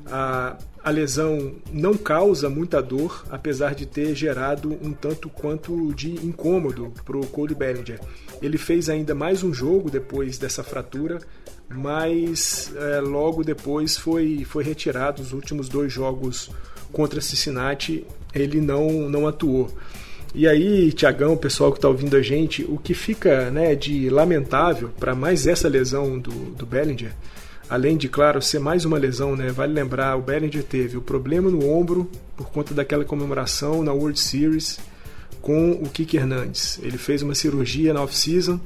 [0.07, 6.13] A, a lesão não causa muita dor, apesar de ter gerado um tanto quanto de
[6.25, 7.99] incômodo para o Cody Bellinger.
[8.41, 11.19] Ele fez ainda mais um jogo depois dessa fratura,
[11.69, 15.21] mas é, logo depois foi, foi retirado.
[15.21, 16.49] Os últimos dois jogos
[16.91, 19.69] contra Cincinnati ele não, não atuou.
[20.33, 24.89] E aí, Tiagão, pessoal que está ouvindo a gente, o que fica né, de lamentável
[24.97, 27.11] para mais essa lesão do, do Bellinger
[27.71, 29.49] Além de, claro, ser mais uma lesão, né?
[29.49, 34.19] Vale lembrar, o Bellinger teve o problema no ombro por conta daquela comemoração na World
[34.19, 34.77] Series
[35.41, 36.81] com o Kike Hernandes.
[36.83, 38.59] Ele fez uma cirurgia na off-season.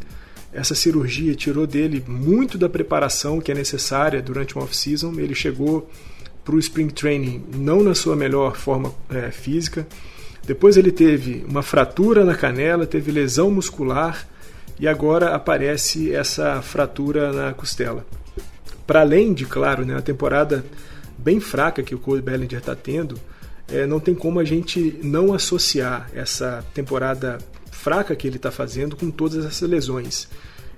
[0.52, 5.14] Essa cirurgia tirou dele muito da preparação que é necessária durante uma off-season.
[5.20, 5.88] Ele chegou
[6.44, 9.86] para o spring training não na sua melhor forma é, física.
[10.48, 14.28] Depois ele teve uma fratura na canela, teve lesão muscular
[14.80, 18.04] e agora aparece essa fratura na costela.
[18.86, 20.64] Para além de, claro, né, a temporada
[21.18, 23.20] bem fraca que o Cole Bellinger está tendo,
[23.68, 27.40] é, não tem como a gente não associar essa temporada
[27.72, 30.28] fraca que ele está fazendo com todas essas lesões.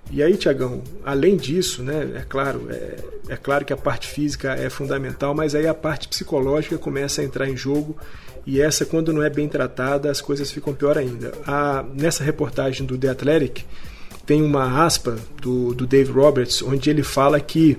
[0.10, 2.96] E aí, Tiagão, além disso, né, é claro, é,
[3.28, 7.26] é, claro que a parte física é fundamental, mas aí a parte psicológica começa a
[7.26, 7.98] entrar em jogo
[8.46, 11.34] e essa, quando não é bem tratada, as coisas ficam pior ainda.
[11.46, 13.66] A, nessa reportagem do The Athletic,
[14.28, 17.78] tem uma aspa do, do Dave Roberts, onde ele fala que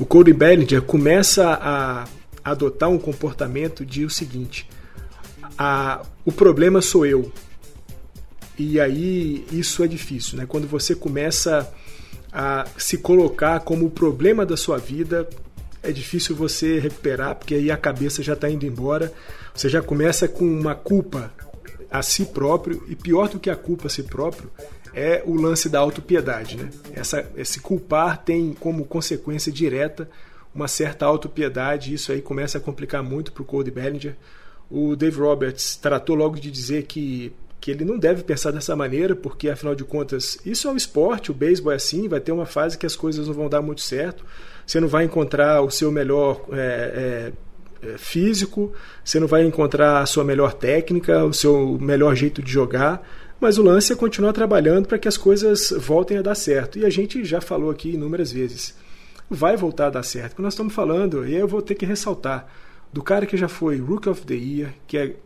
[0.00, 2.04] o Cody Bellinger começa a
[2.44, 4.68] adotar um comportamento de o seguinte:
[5.56, 7.32] a, o problema sou eu.
[8.58, 10.44] E aí isso é difícil, né?
[10.46, 11.72] Quando você começa
[12.32, 15.28] a se colocar como o problema da sua vida,
[15.82, 19.12] é difícil você recuperar, porque aí a cabeça já está indo embora.
[19.54, 21.32] Você já começa com uma culpa
[21.90, 24.50] a si próprio, e pior do que a culpa a si próprio,
[24.96, 26.56] é o lance da autopiedade.
[26.56, 26.70] Né?
[26.94, 30.08] Essa, esse culpar tem como consequência direta
[30.54, 34.16] uma certa autopiedade, e isso aí começa a complicar muito para o Cody Bellinger.
[34.70, 37.30] O Dave Roberts tratou logo de dizer que,
[37.60, 41.30] que ele não deve pensar dessa maneira, porque afinal de contas, isso é o esporte,
[41.30, 43.82] o beisebol é assim, vai ter uma fase que as coisas não vão dar muito
[43.82, 44.24] certo,
[44.66, 47.32] você não vai encontrar o seu melhor é,
[47.82, 48.72] é, é físico,
[49.04, 53.06] você não vai encontrar a sua melhor técnica, o seu melhor jeito de jogar
[53.40, 56.78] mas o lance é continuar trabalhando para que as coisas voltem a dar certo.
[56.78, 58.74] E a gente já falou aqui inúmeras vezes.
[59.28, 60.30] Vai voltar a dar certo.
[60.30, 62.48] Porque nós estamos falando, e aí eu vou ter que ressaltar,
[62.92, 65.16] do cara que já foi Rook of the Year, que é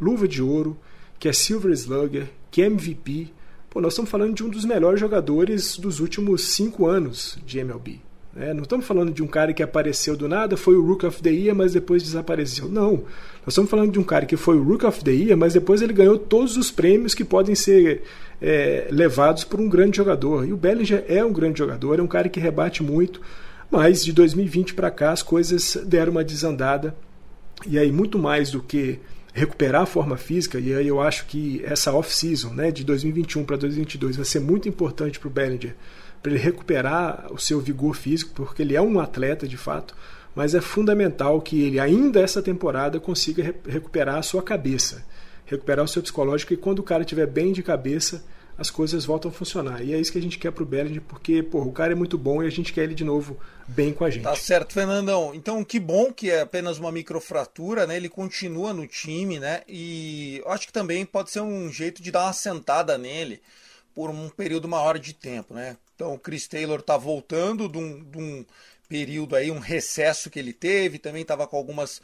[0.00, 0.78] luva de ouro,
[1.18, 3.32] que é Silver Slugger, que é MVP.
[3.68, 8.05] Pô, nós estamos falando de um dos melhores jogadores dos últimos cinco anos de MLB.
[8.38, 11.22] É, não estamos falando de um cara que apareceu do nada, foi o Rook of
[11.22, 12.68] the Year, mas depois desapareceu.
[12.68, 12.92] Não.
[12.92, 15.80] Nós estamos falando de um cara que foi o Rook of the Year, mas depois
[15.80, 18.02] ele ganhou todos os prêmios que podem ser
[18.40, 20.46] é, levados por um grande jogador.
[20.46, 23.22] E o Bellinger é um grande jogador, é um cara que rebate muito,
[23.70, 26.94] mas de 2020 para cá as coisas deram uma desandada.
[27.66, 28.98] E aí, muito mais do que
[29.32, 33.56] recuperar a forma física, e aí eu acho que essa off-season né, de 2021 para
[33.56, 35.74] 2022 vai ser muito importante para o Bellinger
[36.26, 39.94] para ele recuperar o seu vigor físico, porque ele é um atleta de fato,
[40.34, 45.06] mas é fundamental que ele ainda essa temporada consiga re recuperar a sua cabeça,
[45.44, 48.24] recuperar o seu psicológico e quando o cara estiver bem de cabeça,
[48.58, 49.84] as coisas voltam a funcionar.
[49.84, 52.18] E é isso que a gente quer pro Bellinger, porque pô, o cara é muito
[52.18, 54.24] bom e a gente quer ele de novo bem com a gente.
[54.24, 55.32] Tá certo, Fernandão.
[55.32, 57.96] Então, que bom que é apenas uma microfratura, né?
[57.96, 59.60] Ele continua no time, né?
[59.68, 63.40] E acho que também pode ser um jeito de dar uma sentada nele
[63.94, 65.76] por um período maior de tempo, né?
[65.96, 68.46] Então o Chris Taylor está voltando de um, de um,
[68.88, 72.00] período aí, um recesso que ele teve, também estava com algumas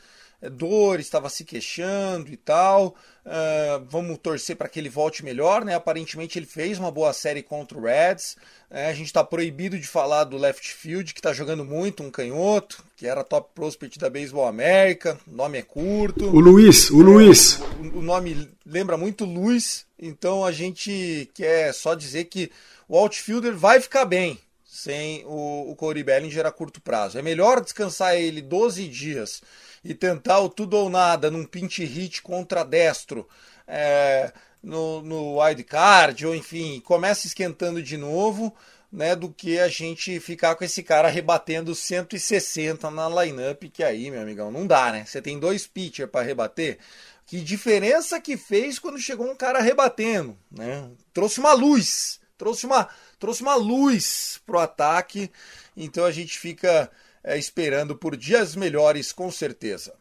[0.51, 2.97] dor, estava se queixando e tal.
[3.25, 5.77] Uh, vamos torcer para que ele volte melhor, né?
[5.77, 8.37] Aparentemente ele fez uma boa série contra o Reds.
[8.69, 12.11] É, a gente está proibido de falar do left field, que está jogando muito, um
[12.11, 15.17] canhoto, que era top prospect da Baseball América.
[15.27, 16.27] O nome é curto.
[16.27, 17.61] O Luiz, o Luiz.
[17.79, 22.51] O, o nome lembra muito Luiz, então a gente quer só dizer que
[22.93, 27.19] o outfielder vai ficar bem sem o, o Corey Bellinger a curto prazo.
[27.19, 29.43] É melhor descansar ele 12 dias
[29.83, 33.27] e tentar o tudo ou nada num pinch hit contra destro
[33.67, 34.31] é,
[34.63, 38.55] no, no wild card, ou enfim, começa esquentando de novo,
[38.93, 44.11] né, do que a gente ficar com esse cara rebatendo 160 na lineup, que aí,
[44.11, 45.07] meu amigão, não dá, né?
[45.07, 46.77] Você tem dois pitchers para rebater.
[47.25, 50.91] Que diferença que fez quando chegou um cara rebatendo, né?
[51.15, 52.89] Trouxe uma luz, trouxe uma,
[53.21, 55.31] trouxe uma luz pro ataque.
[55.77, 56.91] Então a gente fica
[57.23, 59.95] é, esperando por dias melhores, com certeza.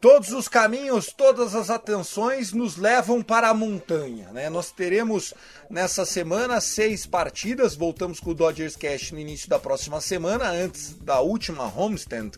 [0.00, 4.28] Todos os caminhos, todas as atenções nos levam para a montanha.
[4.30, 4.48] Né?
[4.48, 5.34] Nós teremos
[5.68, 7.74] nessa semana seis partidas.
[7.74, 12.30] Voltamos com o Dodgers Cash no início da próxima semana, antes da última homestand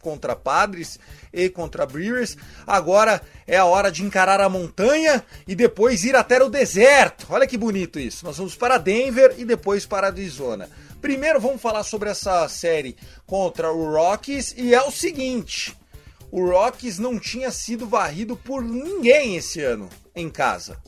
[0.00, 0.96] contra Padres
[1.32, 2.36] e contra Brewers.
[2.64, 7.26] Agora é a hora de encarar a montanha e depois ir até o deserto.
[7.30, 8.24] Olha que bonito isso.
[8.24, 10.70] Nós vamos para Denver e depois para Arizona.
[11.00, 15.81] Primeiro vamos falar sobre essa série contra o Rockies e é o seguinte
[16.32, 20.78] o Rockies não tinha sido varrido por ninguém esse ano em casa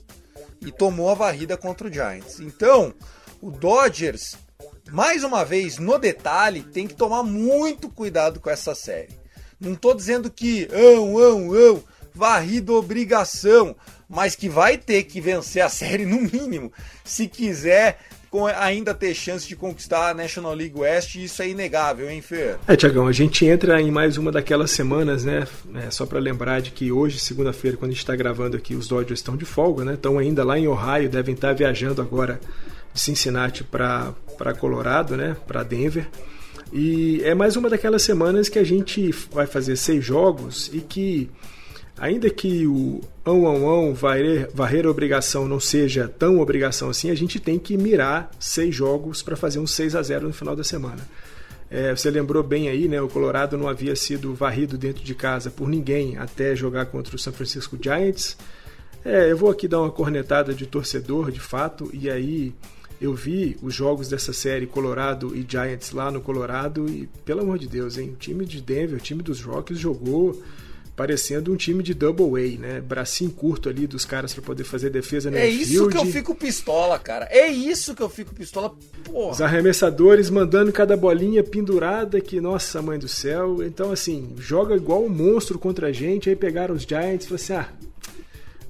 [0.58, 2.40] e tomou a varrida contra o Giants.
[2.40, 2.94] Então,
[3.42, 4.38] o Dodgers,
[4.90, 9.12] mais uma vez no detalhe, tem que tomar muito cuidado com essa série.
[9.60, 13.76] Não estou dizendo que, ão, ão, ão, varrido obrigação,
[14.08, 16.72] mas que vai ter que vencer a série no mínimo,
[17.04, 17.98] se quiser
[18.56, 22.58] ainda ter chance de conquistar a National League West, isso é inegável, hein, Fer?
[22.66, 25.46] É, Tiagão, a gente entra em mais uma daquelas semanas, né?
[25.74, 28.88] É, só para lembrar de que hoje, segunda-feira, quando a gente está gravando aqui, os
[28.88, 29.94] Dodgers estão de folga, né?
[29.94, 32.40] Estão ainda lá em Ohio, devem estar tá viajando agora
[32.92, 34.14] de Cincinnati para
[34.58, 35.36] Colorado, né?
[35.46, 36.08] Para Denver.
[36.72, 41.30] E é mais uma daquelas semanas que a gente vai fazer seis jogos e que
[41.98, 47.14] ainda que o ão, ão, ão, varrer, varrer obrigação não seja tão obrigação assim, a
[47.14, 50.64] gente tem que mirar seis jogos para fazer um 6 a 0 no final da
[50.64, 51.08] semana.
[51.70, 53.00] É, você lembrou bem aí, né?
[53.00, 57.18] O Colorado não havia sido varrido dentro de casa por ninguém até jogar contra o
[57.18, 58.36] San Francisco Giants.
[59.04, 62.54] É, eu vou aqui dar uma cornetada de torcedor, de fato, e aí
[63.00, 67.58] eu vi os jogos dessa série Colorado e Giants lá no Colorado e, pelo amor
[67.58, 68.10] de Deus, hein?
[68.10, 70.40] O time de Denver, o time dos Rockies jogou
[70.96, 72.80] parecendo um time de double A, né?
[72.80, 76.34] Bracinho curto ali dos caras para poder fazer defesa no É isso que eu fico
[76.34, 77.26] pistola, cara.
[77.30, 78.74] É isso que eu fico pistola.
[79.04, 79.32] Porra.
[79.32, 83.62] Os arremessadores mandando cada bolinha pendurada que, nossa mãe do céu.
[83.62, 86.28] Então, assim, joga igual um monstro contra a gente.
[86.28, 87.68] Aí pegaram os Giants e falaram assim: ah,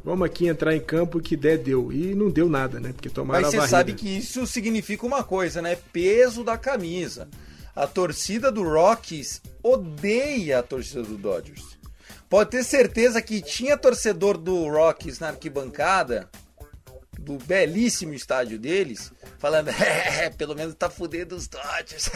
[0.02, 1.92] vamos aqui entrar em campo que der, deu.
[1.92, 2.92] E não deu nada, né?
[2.94, 5.76] Porque tomaram Mas você sabe que isso significa uma coisa, né?
[5.92, 7.28] Peso da camisa.
[7.76, 11.73] A torcida do Rockies odeia a torcida do Dodgers.
[12.34, 16.28] Pode ter certeza que tinha torcedor do Rockies na arquibancada,
[17.16, 22.10] do belíssimo estádio deles, falando, é, pelo menos tá fudendo os Dodgers,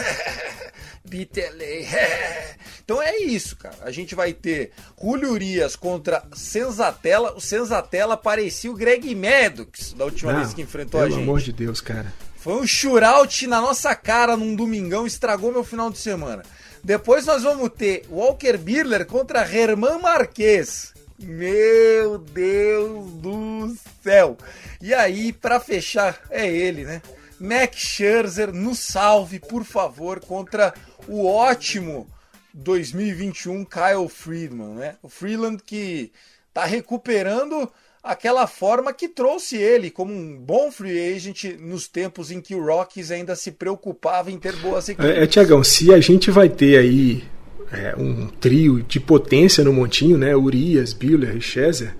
[1.08, 1.86] Bitelei.
[2.84, 3.76] então é isso, cara.
[3.82, 7.34] A gente vai ter Julio Urias contra Senzatella.
[7.36, 11.12] O Senzatella parecia o Greg Maddox da última Não, vez que enfrentou a gente.
[11.12, 12.12] Pelo amor de Deus, cara.
[12.34, 16.42] Foi um shootout na nossa cara num domingão, estragou meu final de semana.
[16.82, 20.94] Depois nós vamos ter Walker Birler contra Herman Marquez.
[21.18, 24.36] Meu Deus do céu!
[24.80, 27.02] E aí, para fechar, é ele, né?
[27.40, 30.72] Max Scherzer no salve, por favor, contra
[31.06, 32.08] o ótimo
[32.54, 34.96] 2021 Kyle Friedman, né?
[35.02, 36.12] O Freeland que
[36.52, 37.70] tá recuperando
[38.02, 42.64] aquela forma que trouxe ele como um bom free agent nos tempos em que o
[42.64, 45.10] Rockies ainda se preocupava em ter boas equipes.
[45.10, 47.24] É, é Tiagão, se a gente vai ter aí
[47.72, 50.34] é, um trio de potência no montinho, né?
[50.34, 51.94] Urias, Biller e Schezer,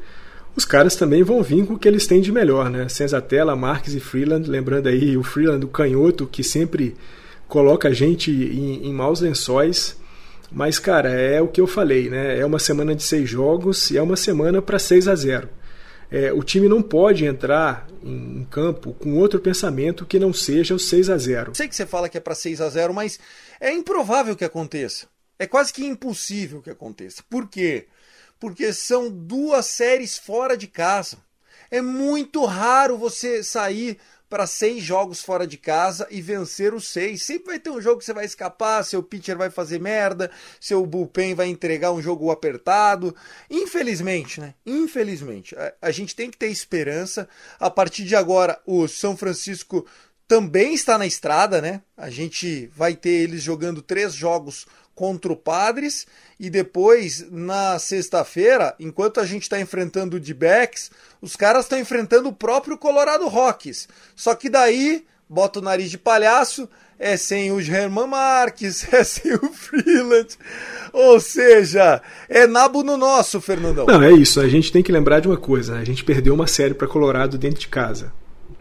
[0.57, 2.89] os caras também vão vir com o que eles têm de melhor, né?
[2.89, 6.97] Senzatella, Marques e Freeland, lembrando aí o Freeland, o canhoto, que sempre
[7.47, 9.97] coloca a gente em, em maus lençóis.
[10.51, 12.39] Mas, cara, é o que eu falei, né?
[12.39, 15.49] É uma semana de seis jogos e é uma semana para 6 a 0
[16.11, 20.79] é, o time não pode entrar em, campo com outro pensamento que não seja o
[20.79, 23.19] 6 a 0 Sei que você fala que é para 6 a 0 mas
[23.61, 25.07] é improvável que aconteça.
[25.39, 27.23] É quase que impossível que aconteça.
[27.29, 27.87] Por quê?
[28.41, 31.19] Porque são duas séries fora de casa.
[31.71, 33.99] É muito raro você sair
[34.29, 37.23] para seis jogos fora de casa e vencer os seis.
[37.23, 40.85] Sempre vai ter um jogo que você vai escapar, seu pitcher vai fazer merda, seu
[40.85, 43.15] bullpen vai entregar um jogo apertado.
[43.51, 44.55] Infelizmente, né?
[44.67, 47.29] Infelizmente, a, a gente tem que ter esperança.
[47.59, 49.87] A partir de agora, o São Francisco
[50.27, 51.81] também está na estrada, né?
[51.97, 54.67] A gente vai ter eles jogando três jogos
[54.99, 56.09] contra o Padres
[56.41, 60.91] e depois na sexta-feira, enquanto a gente está enfrentando o D-backs,
[61.23, 63.89] os caras estão enfrentando o próprio Colorado Rockies.
[64.17, 66.69] Só que daí bota o nariz de palhaço,
[66.99, 70.37] é sem o German Marques, é sem o Freeland.
[70.93, 73.87] Ou seja, é nabo no nosso, Fernandão.
[73.87, 74.41] Não, é isso.
[74.41, 77.39] A gente tem que lembrar de uma coisa: a gente perdeu uma série para Colorado
[77.39, 78.13] dentro de casa.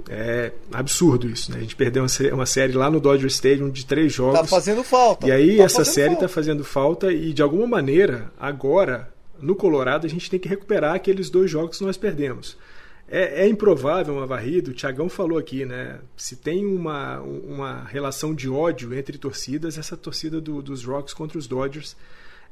[0.09, 1.57] É absurdo isso, né?
[1.57, 4.39] A gente perdeu uma série lá no Dodger Stadium de três jogos.
[4.39, 5.27] Tá fazendo falta.
[5.27, 6.21] E aí tá essa série falta.
[6.21, 10.95] tá fazendo falta e de alguma maneira, agora, no Colorado, a gente tem que recuperar
[10.95, 12.57] aqueles dois jogos que nós perdemos.
[13.09, 15.99] É, é improvável uma varrida, o Tiagão falou aqui, né?
[16.15, 21.37] Se tem uma, uma relação de ódio entre torcidas, essa torcida do, dos Rocks contra
[21.37, 21.95] os Dodgers,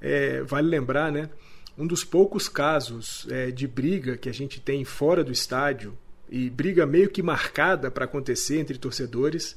[0.01, 1.29] é, vale lembrar, né?
[1.77, 5.97] Um dos poucos casos é, de briga que a gente tem fora do estádio
[6.29, 9.55] e briga meio que marcada para acontecer entre torcedores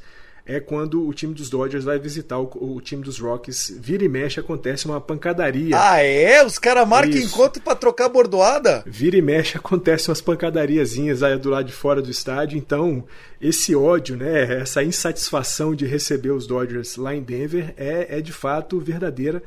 [0.49, 3.71] é quando o time dos Dodgers vai visitar o, o, time dos Rockies.
[3.79, 5.77] Vira e mexe, acontece uma pancadaria.
[5.79, 6.43] Ah, é?
[6.43, 8.83] Os caras marcam encontro para trocar bordoada?
[8.87, 12.57] Vira e mexe, acontece umas pancadariazinhas aí do lado de fora do estádio.
[12.57, 13.05] Então,
[13.39, 18.33] esse ódio, né, essa insatisfação de receber os Dodgers lá em Denver é, é de
[18.33, 19.43] fato verdadeira.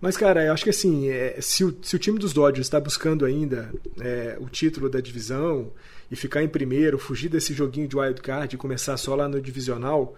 [0.00, 2.80] Mas, cara, eu acho que assim, é, se, o, se o time dos Dodgers está
[2.80, 5.70] buscando ainda é, o título da divisão
[6.12, 9.40] e ficar em primeiro, fugir desse joguinho de wild card e começar só lá no
[9.40, 10.14] divisional,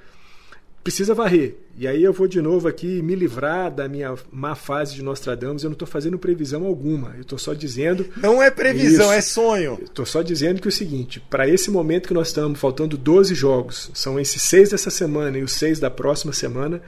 [0.82, 1.54] precisa varrer.
[1.78, 5.62] E aí eu vou de novo aqui me livrar da minha má fase de Nostradamus.
[5.62, 7.12] Eu não estou fazendo previsão alguma.
[7.14, 8.06] Eu estou só dizendo.
[8.16, 9.12] Não é previsão, isso.
[9.12, 9.78] é sonho.
[9.84, 13.32] Estou só dizendo que é o seguinte: para esse momento que nós estamos, faltando 12
[13.32, 16.82] jogos, são esses seis dessa semana e os seis da próxima semana.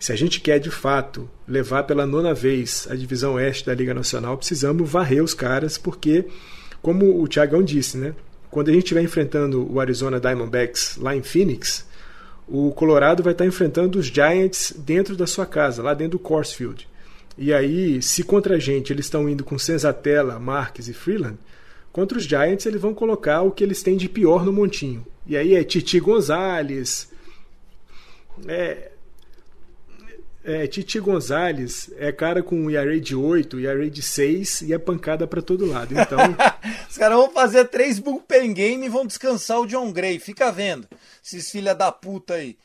[0.00, 3.94] Se a gente quer de fato levar pela nona vez a divisão oeste da Liga
[3.94, 6.24] Nacional, precisamos varrer os caras, porque,
[6.82, 8.14] como o Tiagão disse, né?
[8.50, 11.86] Quando a gente estiver enfrentando o Arizona Diamondbacks lá em Phoenix,
[12.46, 16.52] o Colorado vai estar enfrentando os Giants dentro da sua casa, lá dentro do Coors
[16.52, 16.88] Field.
[17.36, 21.38] E aí, se contra a gente eles estão indo com Senzatella, Marques e Freeland,
[21.92, 25.06] contra os Giants eles vão colocar o que eles têm de pior no montinho.
[25.26, 27.12] E aí é Titi Gonzalez,
[28.46, 28.87] é,
[30.44, 35.26] é, Titi Gonzalez é cara com IRA de 8, IRA de 6 e é pancada
[35.26, 35.92] para todo lado.
[35.92, 36.18] Então.
[36.88, 40.18] Os caras vão fazer três bullpen game e vão descansar o John Gray.
[40.18, 40.88] Fica vendo.
[41.24, 42.56] Esses filha da puta aí.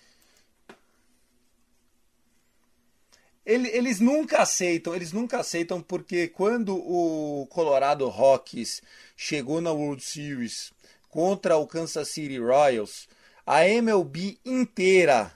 [3.45, 8.81] Eles nunca aceitam, eles nunca aceitam porque quando o Colorado Rockies
[9.17, 10.71] chegou na World Series
[11.09, 13.05] contra o Kansas City Royals,
[13.45, 15.29] a MLB inteira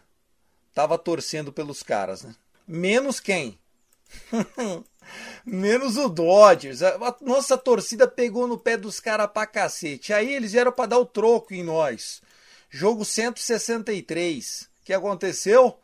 [0.78, 2.36] tava torcendo pelos caras, né?
[2.67, 3.57] Menos quem?
[5.43, 6.84] Menos o Dodgers.
[6.84, 10.13] A nossa torcida pegou no pé dos caras pra cacete.
[10.13, 12.21] Aí eles vieram para dar o troco em nós.
[12.69, 14.69] Jogo 163.
[14.82, 15.80] O que aconteceu?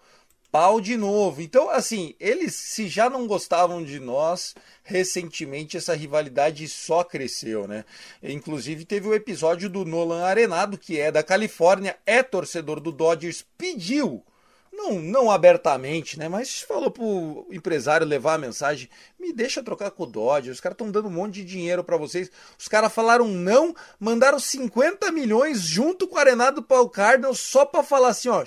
[0.52, 1.42] Pau de novo.
[1.42, 7.84] Então, assim, eles se já não gostavam de nós, recentemente essa rivalidade só cresceu, né?
[8.22, 13.44] Inclusive teve o episódio do Nolan Arenado, que é da Califórnia, é torcedor do Dodgers,
[13.58, 14.24] pediu
[14.76, 16.28] não, não abertamente, né?
[16.28, 20.50] Mas falou pro empresário levar a mensagem: me deixa trocar com o Dodge.
[20.50, 22.30] Os caras estão dando um monte de dinheiro para vocês.
[22.58, 27.84] Os caras falaram não, mandaram 50 milhões junto com o Arenado Paul Cardinals só para
[27.84, 28.44] falar assim: ó,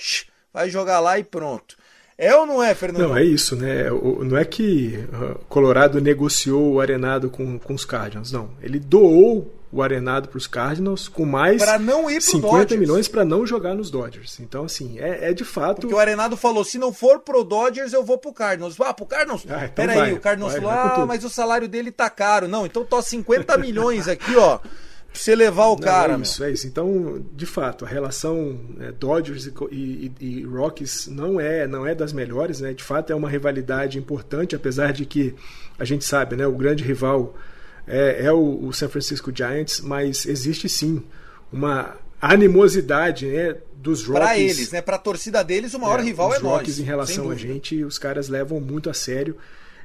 [0.52, 1.76] vai jogar lá e pronto.
[2.18, 3.08] É ou não é, Fernando?
[3.08, 3.90] Não, é isso, né?
[3.90, 8.50] Não é que uh, Colorado negociou o Arenado com, com os Cardinals, não.
[8.62, 12.80] Ele doou o Arenado para os Cardinals com mais pra não ir 50 Dodgers.
[12.80, 14.38] milhões para não jogar nos Dodgers.
[14.40, 15.82] Então, assim, é, é, de fato.
[15.82, 18.80] Porque o Arenado falou: se não for pro Dodgers, eu vou pro Cardinals.
[18.80, 19.44] Ah, pro Cardinals?
[19.48, 22.46] Ah, então Peraí, vai, o Cardinals vai, falou: ah, mas o salário dele tá caro.
[22.46, 24.58] Não, então tô 50 milhões aqui, ó.
[24.58, 26.14] Pra você levar o não, cara.
[26.14, 26.50] É isso, meu.
[26.50, 26.66] é isso.
[26.66, 31.94] Então, de fato, a relação é, Dodgers e, e, e, Rockies não é, não é
[31.94, 32.72] das melhores, né?
[32.72, 35.34] De fato, é uma rivalidade importante, apesar de que
[35.78, 36.46] a gente sabe, né?
[36.46, 37.34] O grande rival
[37.86, 41.02] é, é o, o, San Francisco Giants, mas existe sim
[41.52, 44.24] uma animosidade né, dos Rockies.
[44.24, 44.82] Para eles, né?
[44.82, 46.42] Para a torcida deles, o maior é, rival é nós.
[46.42, 49.36] Os Rockies em relação a gente, os caras levam muito a sério.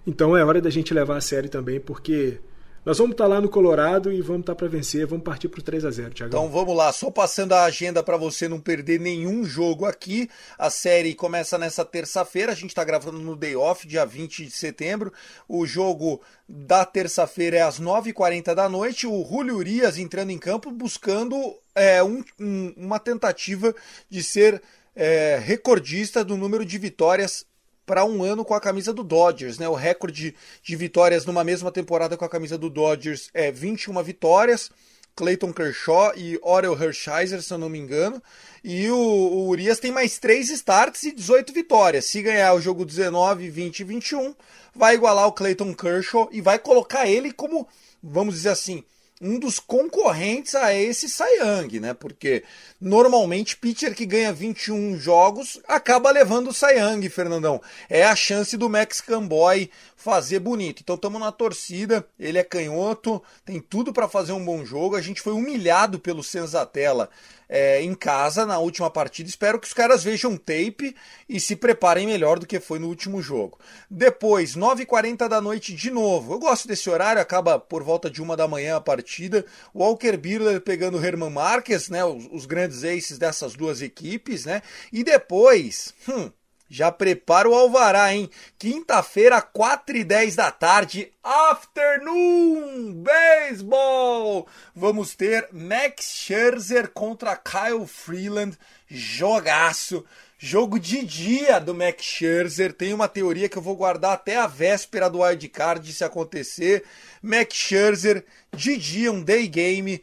[0.05, 2.39] Então é hora da gente levar a sério também, porque
[2.83, 5.47] Nós vamos estar tá lá no Colorado e vamos estar tá para vencer, vamos partir
[5.47, 6.33] para o 3 a 0 Thiago.
[6.35, 10.27] Então vamos lá, só passando a agenda para você não perder nenhum jogo aqui.
[10.57, 14.51] A série começa nessa terça-feira, a gente está gravando no day off, dia 20 de
[14.51, 15.13] setembro.
[15.47, 19.05] O jogo da terça-feira é às 9h40 da noite.
[19.05, 21.37] O Julio Urias entrando em campo buscando
[21.75, 23.75] é, um, um, uma tentativa
[24.09, 24.59] de ser
[24.95, 27.45] é, recordista do número de vitórias
[27.85, 29.67] para um ano com a camisa do Dodgers, né?
[29.67, 34.69] O recorde de vitórias numa mesma temporada com a camisa do Dodgers é 21 vitórias.
[35.15, 38.21] Clayton Kershaw e Orel Hershiser, se eu não me engano.
[38.63, 42.05] E o, o Urias tem mais 3 starts e 18 vitórias.
[42.05, 44.33] Se ganhar o jogo 19, 20 e 21,
[44.73, 47.67] vai igualar o Clayton Kershaw e vai colocar ele como,
[48.01, 48.83] vamos dizer assim,
[49.21, 51.93] um dos concorrentes a esse Young, né?
[51.93, 52.43] Porque
[52.79, 57.61] normalmente pitcher que ganha 21 jogos acaba levando o Young, Fernandão.
[57.87, 59.69] É a chance do Mexican Boy
[60.01, 60.81] fazer bonito.
[60.81, 64.95] Então estamos na torcida, ele é canhoto, tem tudo para fazer um bom jogo.
[64.95, 67.07] A gente foi humilhado pelo Senzatella
[67.47, 69.29] é, em casa na última partida.
[69.29, 70.95] Espero que os caras vejam tape
[71.29, 73.59] e se preparem melhor do que foi no último jogo.
[73.89, 76.33] Depois, 9h40 da noite de novo.
[76.33, 79.45] Eu gosto desse horário, acaba por volta de uma da manhã a partida.
[79.75, 84.63] Walker Buehler pegando o Herman Marques, né, os, os grandes aces dessas duas equipes, né?
[84.91, 86.31] E depois, hum,
[86.71, 88.29] já prepara o Alvará, hein?
[88.57, 94.47] Quinta-feira, 4 e 10 da tarde, Afternoon Baseball!
[94.73, 98.57] Vamos ter Max Scherzer contra Kyle Freeland.
[98.89, 100.05] Jogaço!
[100.43, 102.71] Jogo de dia do Max Scherzer.
[102.73, 106.83] Tem uma teoria que eu vou guardar até a véspera do wildcard se acontecer.
[107.21, 110.01] Max Scherzer de dia, um day game.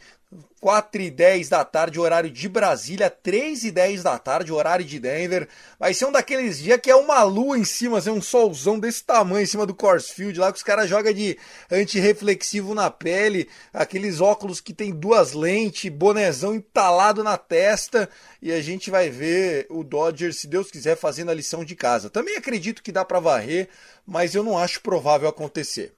[0.60, 4.98] 4 e 10 da tarde, horário de Brasília, 3 e 10 da tarde, horário de
[4.98, 5.48] Denver.
[5.78, 9.04] Vai ser um daqueles dias que é uma lua em cima, assim, um solzão desse
[9.04, 11.38] tamanho em cima do Coors Field, lá que os caras jogam de
[11.70, 18.08] antirreflexivo na pele, aqueles óculos que tem duas lentes, bonezão entalado na testa,
[18.42, 22.10] e a gente vai ver o Dodgers, se Deus quiser, fazendo a lição de casa.
[22.10, 23.68] Também acredito que dá para varrer,
[24.06, 25.92] mas eu não acho provável acontecer.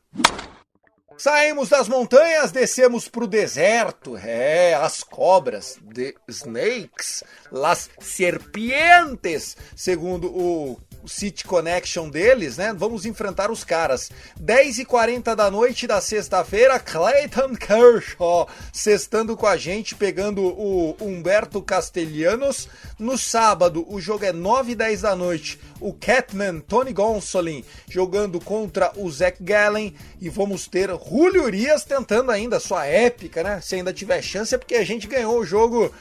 [1.20, 4.16] Saímos das montanhas, descemos para o deserto.
[4.16, 12.74] É, as cobras, the snakes, las serpientes, segundo o City Connection deles, né?
[12.76, 14.10] Vamos enfrentar os caras.
[14.40, 22.68] 10h40 da noite da sexta-feira, Clayton Kershaw sextando com a gente, pegando o Humberto Castellanos.
[22.98, 25.58] No sábado, o jogo é 9h10 da noite.
[25.80, 29.94] O Catman Tony Gonsolin jogando contra o Zach Gallen.
[30.20, 33.60] E vamos ter Julio Urias tentando ainda sua épica, né?
[33.60, 35.92] Se ainda tiver chance, é porque a gente ganhou o jogo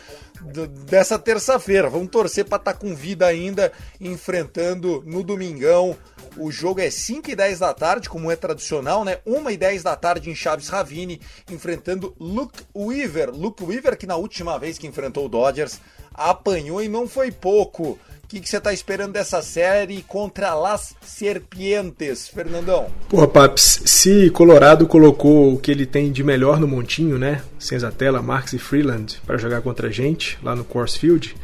[0.85, 1.89] dessa terça-feira.
[1.89, 5.95] Vamos torcer para estar tá com vida ainda, enfrentando no domingão.
[6.37, 9.19] O jogo é 5 e 10 da tarde, como é tradicional, né?
[9.25, 11.19] 1 e 10 da tarde em Chaves Ravine,
[11.49, 13.31] enfrentando Luke Weaver.
[13.31, 15.79] Luke Weaver, que na última vez que enfrentou o Dodgers,
[16.19, 17.97] apanhou e não foi pouco.
[18.23, 22.91] O que, você está esperando dessa série contra Las Serpientes, Fernandão?
[23.07, 27.41] Porra, Paps, se Colorado colocou o que ele tem de melhor no montinho, né?
[27.57, 31.35] Senzatella, Marks e Freeland, para jogar contra a gente lá no Course Field,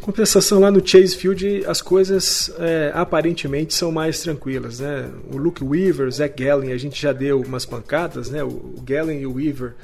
[0.00, 5.10] compensação lá no Chase Field as coisas é, aparentemente são mais tranquilas, né?
[5.30, 8.42] O Luke Weaver, Zach Gallen, a gente já deu umas pancadas, né?
[8.42, 9.74] O Gallen e o Weaver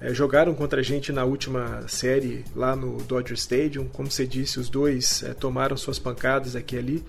[0.00, 3.88] é, jogaram contra a gente na última série lá no Dodger Stadium.
[3.88, 7.04] Como você disse, os dois é, tomaram suas pancadas aqui e ali.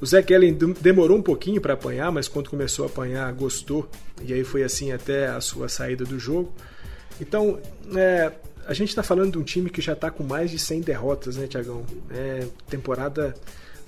[0.00, 3.88] O Zach Allen demorou um pouquinho para apanhar, mas quando começou a apanhar, gostou.
[4.22, 6.52] E aí foi assim até a sua saída do jogo.
[7.20, 7.58] Então,
[7.96, 8.32] é,
[8.66, 11.36] a gente está falando de um time que já está com mais de 100 derrotas,
[11.36, 11.84] né, Tiagão?
[12.10, 13.34] É, temporada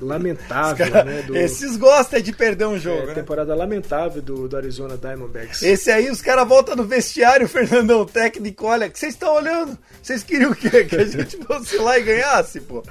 [0.00, 1.22] lamentável, cara, né?
[1.22, 3.02] Do, esses gostam de perder um jogo.
[3.02, 3.14] É, né?
[3.14, 5.62] Temporada lamentável do, do Arizona Diamondbacks.
[5.62, 9.78] Esse aí, os caras voltam no vestiário, Fernandão, técnico, olha, que vocês estão olhando?
[10.02, 10.84] Vocês queriam o quê?
[10.84, 12.82] Que a gente fosse lá e ganhasse, pô.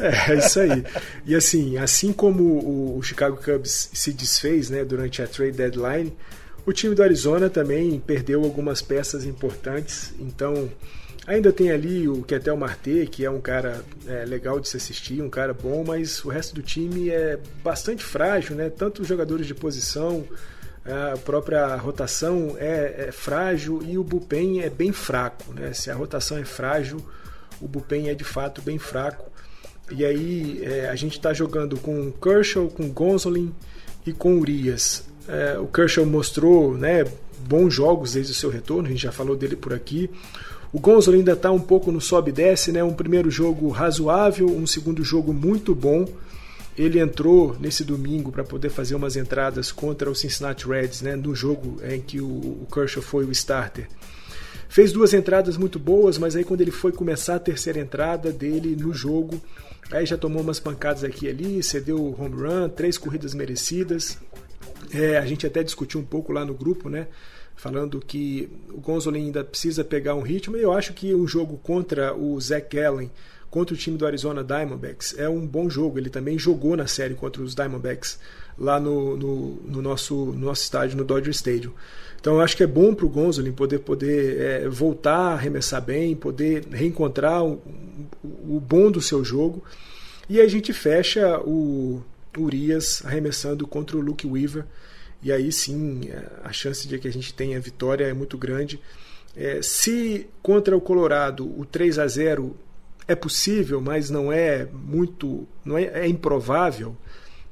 [0.00, 0.84] É, é, isso aí.
[1.26, 6.16] E assim, assim como o, o Chicago Cubs se desfez, né, durante a trade deadline,
[6.66, 10.70] o time do Arizona também perdeu algumas peças importantes, então
[11.26, 15.22] Ainda tem ali o Ketel Marte, que é um cara é, legal de se assistir,
[15.22, 18.68] um cara bom, mas o resto do time é bastante frágil, né?
[18.68, 20.24] Tanto os jogadores de posição,
[20.84, 25.72] a própria rotação é, é frágil e o bullpen é bem fraco, né?
[25.72, 26.98] Se a rotação é frágil,
[27.58, 29.32] o bullpen é de fato bem fraco.
[29.90, 33.54] E aí é, a gente está jogando com Kershaw, com Gonzolin
[34.06, 35.04] e com Urias.
[35.26, 37.04] É, o Kershaw mostrou né,
[37.46, 40.10] bons jogos desde o seu retorno, a gente já falou dele por aqui.
[40.74, 42.82] O Gonzalo ainda está um pouco no sobe e desce, né?
[42.82, 46.04] Um primeiro jogo razoável, um segundo jogo muito bom.
[46.76, 51.32] ele entrou nesse domingo para poder fazer umas entradas contra o Cincinnati Reds, né, no
[51.32, 53.86] jogo em que o, Kershaw foi o starter.
[54.68, 58.74] Fez duas entradas muito boas, mas aí quando ele foi começar a terceira entrada dele
[58.74, 59.40] no jogo,
[59.92, 64.18] aí já tomou umas pancadas aqui e ali, cedeu o home run, três corridas merecidas.
[64.92, 67.06] É, a gente até discutiu um pouco lá no grupo, né?
[67.56, 70.56] Falando que o Gonzolin ainda precisa pegar um ritmo.
[70.56, 73.10] E eu acho que um jogo contra o Zach Gallen
[73.54, 75.96] contra o time do Arizona Diamondbacks é um bom jogo.
[75.96, 78.18] Ele também jogou na série contra os Diamondbacks
[78.58, 81.72] lá no, no, no nosso, no nosso estádio, no Dodger Stadium.
[82.20, 85.82] Então eu acho que é bom para o Gonzolin poder, poder é, voltar a arremessar
[85.82, 87.62] bem, poder reencontrar o,
[88.24, 89.62] o, bom do seu jogo.
[90.28, 92.02] E a gente fecha o
[92.36, 94.64] Urias arremessando contra o Luke Weaver.
[95.24, 98.78] E aí sim é, a chance de que a gente tenha vitória é muito grande.
[99.34, 102.54] É, se contra o Colorado o 3 a 0
[103.08, 106.94] é possível, mas não é muito, não é, é improvável.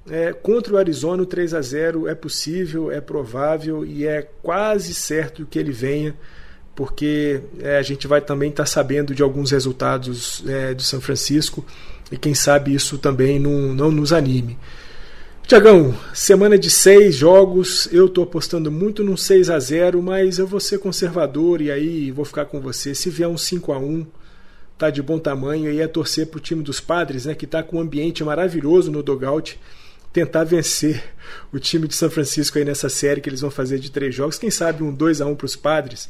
[0.09, 4.93] É, contra o Arizona, o 3 a 0 é possível, é provável e é quase
[4.95, 6.14] certo que ele venha,
[6.75, 11.01] porque é, a gente vai também estar tá sabendo de alguns resultados é, do São
[11.01, 11.64] Francisco
[12.11, 14.59] e quem sabe isso também não, não nos anime.
[15.47, 20.47] Tiagão, semana de seis jogos, eu estou apostando muito num 6 a 0 mas eu
[20.47, 22.95] vou ser conservador e aí vou ficar com você.
[22.95, 24.07] Se vier um 5 a 1
[24.78, 27.62] tá de bom tamanho e é torcer para o time dos padres, né, que está
[27.62, 29.61] com um ambiente maravilhoso no dogout,
[30.12, 31.03] tentar vencer
[31.53, 34.38] o time de São Francisco aí nessa série que eles vão fazer de três jogos.
[34.38, 36.09] Quem sabe um 2 a 1 para os padres.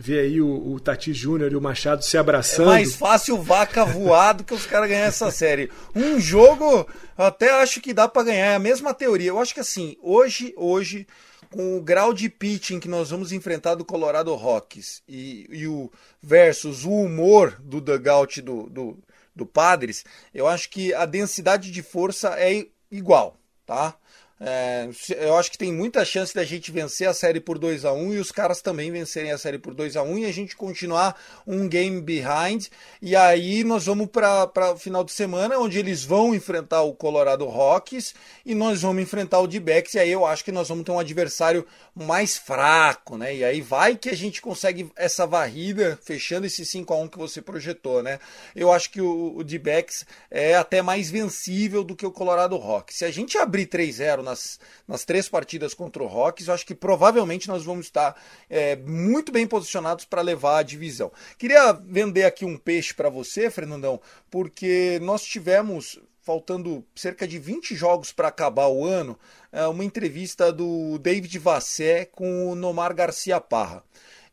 [0.00, 2.70] Ver aí o, o Tati Júnior e o Machado se abraçando.
[2.70, 5.72] É mais fácil vaca voar do que os caras ganhar essa série.
[5.92, 6.86] Um jogo,
[7.16, 8.46] até acho que dá para ganhar.
[8.46, 9.30] É a mesma teoria.
[9.30, 11.04] Eu acho que assim, hoje, hoje,
[11.50, 15.90] com o grau de pitching que nós vamos enfrentar do Colorado Rockies e, e o
[16.22, 18.98] versus o humor do dugout do, do,
[19.34, 23.36] do Padres, eu acho que a densidade de força é igual,
[23.66, 23.96] tá?
[24.40, 27.92] É, eu acho que tem muita chance da gente vencer a série por 2 a
[27.92, 30.56] 1 e os caras também vencerem a série por 2 a 1 e a gente
[30.56, 32.66] continuar um game behind.
[33.02, 37.44] E aí nós vamos para o final de semana, onde eles vão enfrentar o Colorado
[37.46, 38.14] Rockies
[38.46, 39.94] e nós vamos enfrentar o D-Backs.
[39.94, 41.66] E aí eu acho que nós vamos ter um adversário
[42.04, 43.34] mais fraco, né?
[43.34, 47.18] E aí vai que a gente consegue essa varrida, fechando esse 5 a 1 que
[47.18, 48.18] você projetou, né?
[48.54, 52.98] Eu acho que o, o D-Backs é até mais vencível do que o Colorado Rockies.
[52.98, 56.74] Se a gente abrir 3-0 nas, nas três partidas contra o Rockies, eu acho que
[56.74, 61.12] provavelmente nós vamos estar é, muito bem posicionados para levar a divisão.
[61.36, 67.74] Queria vender aqui um peixe para você, Fernandão, porque nós tivemos faltando cerca de 20
[67.74, 69.18] jogos para acabar o ano,
[69.50, 73.82] é, uma entrevista do David Vassé com o Nomar Garcia Parra.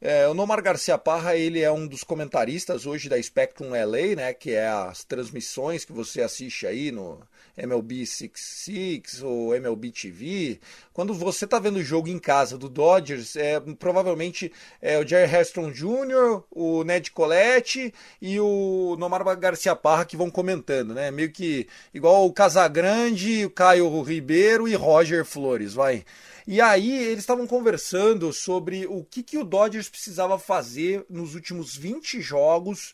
[0.02, 4.34] É, o Nomar Garcia Parra ele é um dos comentaristas hoje da Spectrum LA, né,
[4.34, 7.22] que é as transmissões que você assiste aí no
[7.58, 10.60] MLB 66 ou MLB TV,
[10.94, 14.52] quando você está vendo o jogo em casa do Dodgers, é, provavelmente
[14.82, 20.30] é o Jerry Heston Jr., o Ned Colette e o Nomar Garcia Parra que vão
[20.30, 21.12] comentando, né?
[21.12, 26.04] Meio que igual o Casagrande, o Caio Ribeiro e Roger Flores, vai.
[26.48, 31.76] E aí eles estavam conversando sobre o que, que o Dodgers precisava fazer nos últimos
[31.76, 32.94] 20 jogos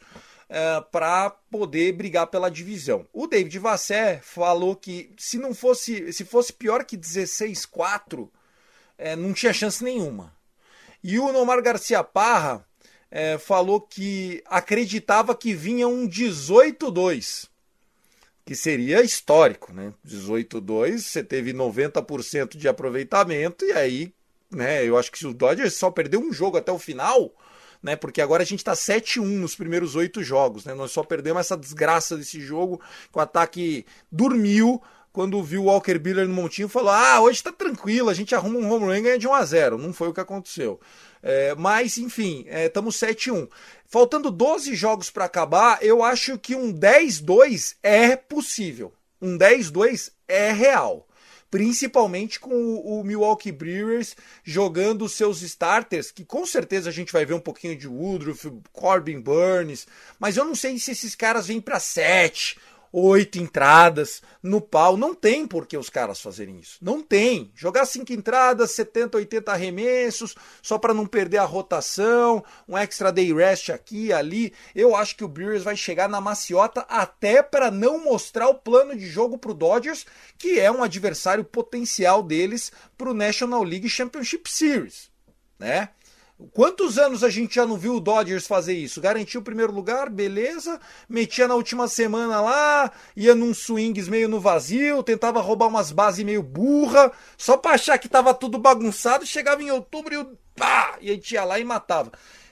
[0.52, 3.08] uh, é, para poder brigar pela divisão.
[3.14, 8.30] O David Vassé falou que se não fosse, se fosse pior que 16-4,
[8.98, 10.36] é, não tinha chance nenhuma.
[11.04, 12.66] E o Nomar Garcia Parra
[13.10, 17.50] é, falou que acreditava que vinha um 18-2,
[18.46, 19.94] que seria histórico, né?
[20.06, 24.14] 18-2, você teve 90% de aproveitamento, e aí,
[24.52, 24.86] né?
[24.86, 27.34] Eu acho que se o Dodgers só perdeu um jogo até o final,
[27.82, 27.96] né?
[27.96, 30.74] Porque agora a gente está 7-1 nos primeiros oito jogos, né?
[30.74, 32.80] Nós só perdemos essa desgraça desse jogo,
[33.12, 37.52] que o ataque dormiu quando viu o Walker Buehler no montinho falou: "Ah, hoje está
[37.52, 39.78] tranquilo, a gente arruma um home run e ganha de 1 a 0".
[39.78, 40.80] Não foi o que aconteceu.
[41.22, 43.48] É, mas, enfim, estamos é, 7-1.
[43.86, 48.94] Faltando 12 jogos para acabar, eu acho que um 10-2 é possível.
[49.22, 51.08] Um 10-2 é real
[51.52, 57.34] principalmente com o, Milwaukee Brewers jogando seus starters, que com certeza a gente vai ver
[57.34, 59.86] um pouquinho de Woodruff, Corbin Burns,
[60.18, 62.58] mas eu não sei se esses caras vêm para 7
[62.92, 64.98] oito entradas no pau.
[64.98, 66.78] Não tem por que os caras fazerem isso.
[66.82, 67.52] Não tem.
[67.56, 73.34] Jogar cinco entradas, 70, 80 arremessos, só para não perder a rotação, um extra day
[73.34, 74.54] rest aqui ali.
[74.76, 78.96] Eu acho que o Brewers vai chegar na maciota até para não mostrar o plano
[78.96, 80.06] de jogo para o Dodgers,
[80.38, 85.10] que é um adversário potencial deles para o National League Championship Series,
[85.58, 85.90] né?
[86.54, 89.02] Quantos anos a gente já não viu o Dodgers fazer isso?
[89.02, 90.80] Garantiu o primeiro lugar, beleza.
[91.08, 96.24] Metia na última semana lá, ia num swings meio no vazio, tentava roubar umas bases
[96.24, 99.26] meio burra, só pra achar que tava tudo bagunçado.
[99.26, 100.26] Chegava em outubro e,
[100.56, 102.12] pá, e a gente ia lá e matava.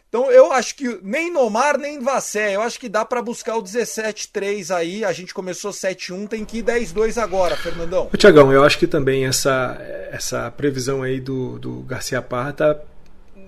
[0.10, 3.64] Então eu acho que nem Nomar nem Vassé, eu acho que dá para buscar o
[3.64, 5.06] 17-3 aí.
[5.06, 8.10] A gente começou 7-1, tem que ir 10-2 agora, Fernandão.
[8.18, 9.78] Tiagão, eu acho que também essa,
[10.12, 12.76] essa previsão aí do, do Garcia Parra tá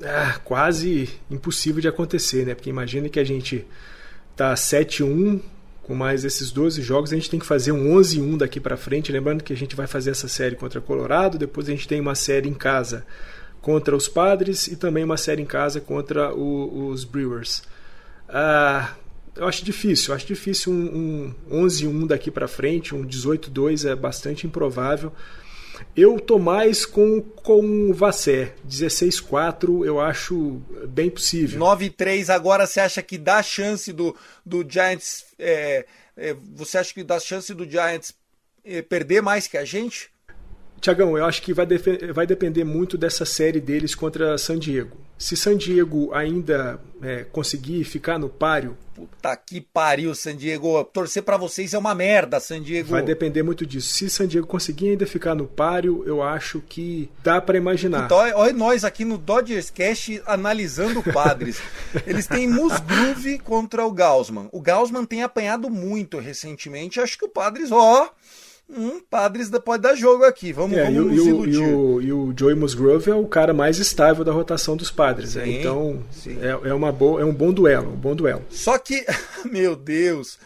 [0.04, 2.56] ah, quase impossível de acontecer, né?
[2.56, 3.66] Porque imagine que a gente
[4.36, 5.40] tá 7-1
[5.84, 9.12] com mais esses 12 jogos, a gente tem que fazer um 11-1 daqui para frente,
[9.12, 12.16] lembrando que a gente vai fazer essa série contra Colorado, depois a gente tem uma
[12.16, 13.06] série em casa
[13.62, 17.64] contra os Padres e também uma série em casa contra o, os Brewers.
[18.30, 18.94] Ah,
[19.36, 24.46] eu acho difícil, acho difícil um, um 11-1 daqui para frente, um 18-2 é bastante
[24.46, 25.12] improvável.
[25.96, 28.54] Eu tô mais com, com o Vassé.
[28.68, 31.60] 16-4 eu acho bem possível.
[31.60, 34.16] 9-3 agora você acha que dá chance do,
[34.46, 35.26] do Giants.
[35.38, 38.14] É, é, você acha que dá chance do Giants
[38.64, 40.10] é, perder mais que a gente?
[40.80, 41.68] Tiagão, eu acho que vai,
[42.14, 44.98] vai, depender muito dessa série deles contra San Diego.
[45.22, 48.76] Se San Diego ainda é, conseguir ficar no páreo.
[48.96, 50.84] Puta que pariu, San Diego.
[50.86, 52.90] Torcer para vocês é uma merda, San Diego.
[52.90, 53.94] Vai depender muito disso.
[53.94, 58.06] Se San Diego conseguir ainda ficar no páreo, eu acho que dá para imaginar.
[58.06, 61.62] Então, olha nós aqui no Dodgers Cast analisando Padres.
[62.08, 64.50] Eles têm Musgrove contra o Gaussman.
[64.52, 67.00] O Gaussman tem apanhado muito recentemente.
[67.00, 68.10] Acho que o Padres, ó.
[68.74, 70.54] Hum, Padres pode dar jogo aqui.
[70.54, 71.54] Vamos, é, vamos e, nos iludir.
[71.56, 75.32] E o, e o Joey Musgrove é o cara mais estável da rotação dos Padres.
[75.32, 76.02] Sim, então
[76.42, 78.44] é, é, uma boa, é um bom duelo, um bom duelo.
[78.50, 79.06] Só que,
[79.52, 80.40] meu Deus,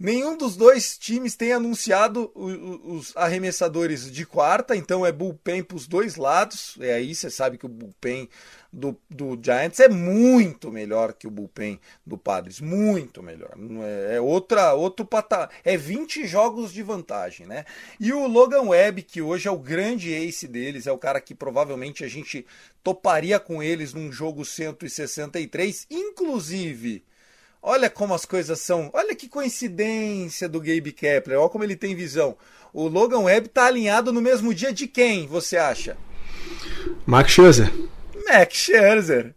[0.00, 5.86] nenhum dos dois times tem anunciado os, arremessadores de quarta, então é bullpen para os
[5.86, 6.78] dois lados.
[6.80, 8.26] É aí você sabe que o bullpen
[8.72, 13.54] do, do Giants é muito melhor que o bullpen do Padres, muito melhor.
[13.82, 17.66] É, é outra outro patamar, é 20 jogos de vantagem, né?
[17.98, 21.34] E o Logan Webb, que hoje é o grande ace deles, é o cara que
[21.34, 22.46] provavelmente a gente
[22.82, 27.04] toparia com eles num jogo 163, inclusive
[27.62, 28.90] Olha como as coisas são.
[28.92, 31.38] Olha que coincidência do Gabe Kepler.
[31.38, 32.36] Olha como ele tem visão.
[32.72, 35.96] O Logan Webb está alinhado no mesmo dia de quem, você acha?
[37.04, 37.70] Max Scherzer.
[38.26, 39.34] Max Scherzer.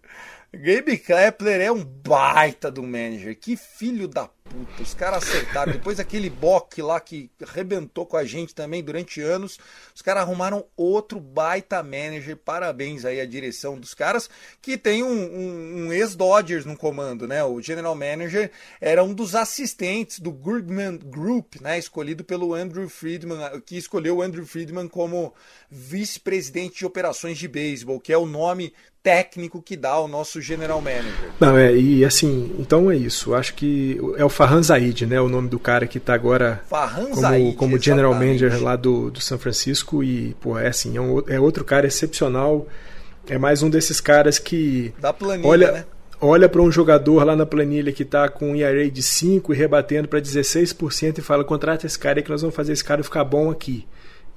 [0.53, 3.37] Gabe Kepler é um baita do manager.
[3.37, 4.83] Que filho da puta.
[4.83, 5.73] Os caras acertaram.
[5.73, 9.59] Depois aquele Bock lá que arrebentou com a gente também durante anos.
[9.93, 12.37] Os caras arrumaram outro baita manager.
[12.37, 14.29] Parabéns aí à direção dos caras.
[14.61, 17.43] Que tem um, um, um ex-Dodgers no comando, né?
[17.43, 21.79] O general manager era um dos assistentes do Grigman Group, né?
[21.79, 25.33] Escolhido pelo Andrew Friedman, que escolheu o Andrew Friedman como
[25.69, 28.73] vice-presidente de operações de beisebol, que é o nome
[29.03, 31.29] técnico que dá ao nosso general manager.
[31.37, 33.35] Não, é, e assim, então é isso.
[33.35, 35.19] Acho que é o Farhan Zaid, né?
[35.19, 39.11] O nome do cara que está agora Farhan como, Zaid, como general manager lá do,
[39.11, 40.01] do São Francisco.
[40.01, 42.65] E, pô, é assim, é, um, é outro cara excepcional.
[43.27, 44.93] É mais um desses caras que.
[44.97, 45.85] Da planilha, olha, né?
[46.21, 49.57] olha para um jogador lá na planilha que está com um ERA de 5 e
[49.57, 53.03] rebatendo para 16% e fala: contrata esse cara aí que nós vamos fazer esse cara
[53.03, 53.85] ficar bom aqui.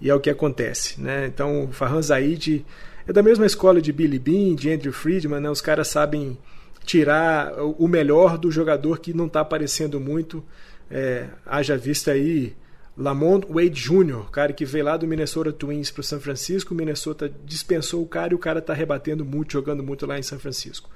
[0.01, 1.01] E é o que acontece.
[1.01, 1.27] Né?
[1.27, 2.67] Então, o Farhan Zaid
[3.07, 5.51] é da mesma escola de Billy Bean, de Andrew Friedman, né?
[5.51, 6.37] Os caras sabem
[6.85, 10.45] tirar o melhor do jogador que não está aparecendo muito.
[10.91, 12.57] É, haja vista aí
[12.97, 16.77] Lamont Wade Jr., cara que veio lá do Minnesota Twins para o São Francisco, o
[16.77, 20.39] Minnesota dispensou o cara e o cara está rebatendo muito, jogando muito lá em São
[20.39, 20.89] Francisco.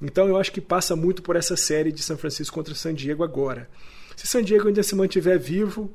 [0.00, 3.24] Então eu acho que passa muito por essa série de São Francisco contra San Diego
[3.24, 3.68] agora.
[4.14, 5.92] Se San Diego ainda se mantiver vivo,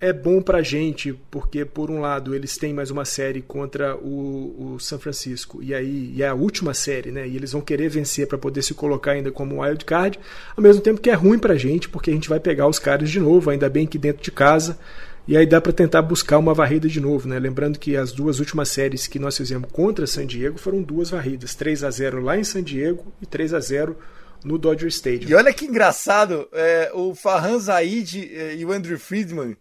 [0.00, 4.74] é bom para gente, porque por um lado eles têm mais uma série contra o,
[4.74, 7.26] o San Francisco e aí e é a última série, né?
[7.26, 10.18] E eles vão querer vencer para poder se colocar ainda como wild card,
[10.56, 13.08] ao mesmo tempo que é ruim para gente, porque a gente vai pegar os caras
[13.08, 14.78] de novo, ainda bem que dentro de casa.
[15.26, 17.38] E aí dá para tentar buscar uma varrida de novo, né?
[17.38, 21.54] Lembrando que as duas últimas séries que nós fizemos contra San Diego foram duas varridas,
[21.54, 23.96] 3 a 0 lá em San Diego e 3 a 0
[24.44, 25.30] no Dodger Stadium.
[25.30, 29.56] E olha que engraçado, é, o Farhan Zaid é, e o Andrew Friedman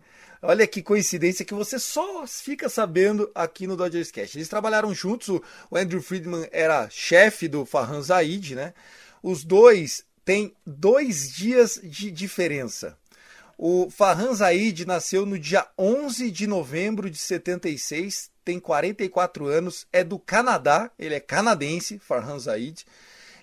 [0.46, 4.38] Olha que coincidência que você só fica sabendo aqui no Dodgers Cast.
[4.38, 5.42] Eles trabalharam juntos, o
[5.72, 8.74] Andrew Friedman era chefe do Farhan Zaid, né?
[9.24, 12.98] Os dois têm dois dias de diferença.
[13.58, 20.04] O Farhan Zaid nasceu no dia 11 de novembro de 76, tem 44 anos, é
[20.04, 22.86] do Canadá, ele é canadense, Farhan Zaid.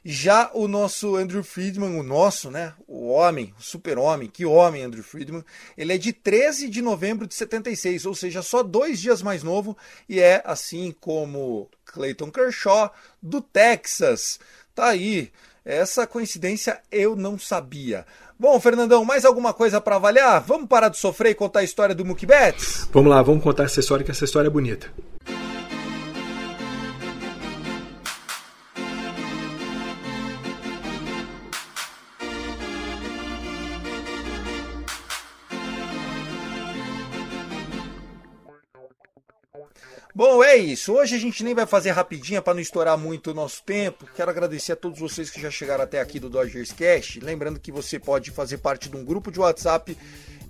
[0.05, 2.73] Já o nosso Andrew Friedman, o nosso, né?
[2.87, 5.45] O homem, o super-homem, que homem Andrew Friedman,
[5.77, 9.77] ele é de 13 de novembro de 76, ou seja, só dois dias mais novo,
[10.09, 12.93] e é assim como Clayton Kershaw,
[13.23, 14.41] do Texas.
[14.75, 15.31] Tá aí.
[15.65, 18.07] Essa coincidência eu não sabia.
[18.39, 20.41] Bom, Fernandão, mais alguma coisa para avaliar?
[20.41, 22.89] Vamos parar de sofrer e contar a história do Mookie Betts?
[22.91, 24.91] Vamos lá, vamos contar essa história, que essa história é bonita.
[40.21, 40.93] Bom, é isso.
[40.93, 44.07] Hoje a gente nem vai fazer rapidinha para não estourar muito o nosso tempo.
[44.15, 47.19] Quero agradecer a todos vocês que já chegaram até aqui do Dodgers Cast.
[47.21, 49.97] Lembrando que você pode fazer parte de um grupo de WhatsApp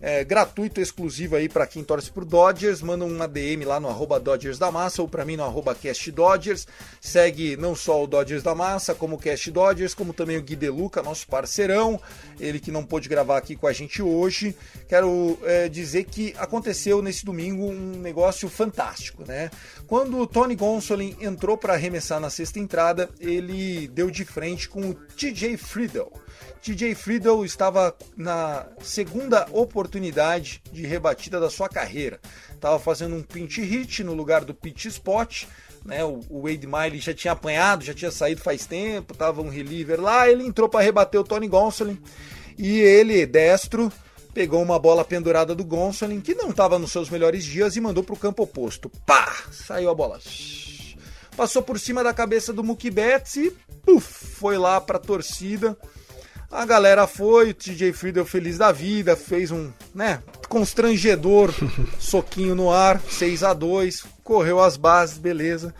[0.03, 2.80] é, gratuito, exclusivo aí para quem torce pro Dodgers.
[2.80, 6.11] Manda uma DM lá no arroba Dodgers da Massa ou para mim no arroba Cast
[6.11, 6.66] Dodgers.
[7.01, 10.57] Segue não só o Dodgers da Massa, como o Cast Dodgers, como também o Gui
[10.57, 12.01] Deluca, nosso parceirão.
[12.38, 14.57] Ele que não pôde gravar aqui com a gente hoje.
[14.88, 19.51] Quero é, dizer que aconteceu nesse domingo um negócio fantástico, né?
[19.86, 24.80] Quando o Tony Gonsolin entrou para arremessar na sexta entrada, ele deu de frente com
[24.90, 26.11] o TJ Friedel.
[26.62, 29.89] TJ Friedel estava na segunda oportunidade
[30.72, 32.20] de rebatida da sua carreira.
[32.53, 35.45] Estava fazendo um pinch hit no lugar do pitch spot.
[35.84, 39.99] Né, o, Wade Miley já tinha apanhado, já tinha saído faz tempo, estava um reliever
[39.99, 41.99] lá, ele entrou para rebater o Tony Gonsolin
[42.59, 43.91] e ele, destro,
[44.34, 48.05] pegou uma bola pendurada do Gonsolin, que não estava nos seus melhores dias, e mandou
[48.05, 48.91] para o campo oposto.
[49.07, 49.45] Pá!
[49.51, 50.20] Saiu a bola.
[51.34, 53.57] Passou por cima da cabeça do Mookie Betts e
[53.99, 55.74] foi lá para a torcida
[56.51, 61.55] a galera foi, o TJ Friedel feliz da vida, fez um, né, constrangedor
[61.98, 65.74] soquinho no ar, 6 a 2 correu as bases, beleza.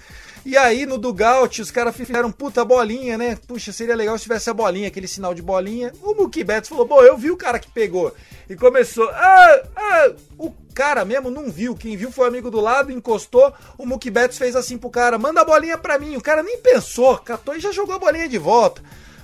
[0.45, 3.37] E aí no dugout os caras fizeram puta bolinha, né?
[3.47, 5.93] Puxa, seria legal se tivesse a bolinha, aquele sinal de bolinha.
[6.03, 8.15] O Mookie Betts falou: "Bom, eu vi o cara que pegou".
[8.49, 12.59] E começou: "Ah, ah, o cara mesmo não viu, quem viu foi o amigo do
[12.59, 16.17] lado, encostou, o Mookie Betts fez assim pro cara: "Manda a bolinha pra mim".
[16.17, 18.83] O cara nem pensou, catou e já jogou a bolinha de volta.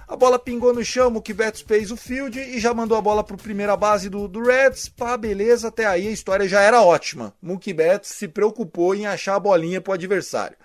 [0.09, 3.24] A bola pingou no chão, o Betts fez o field e já mandou a bola
[3.24, 4.88] para primeira base do, do Reds.
[4.88, 7.34] Pá, beleza, até aí a história já era ótima.
[7.42, 10.57] Mookie Betts se preocupou em achar a bolinha para o adversário.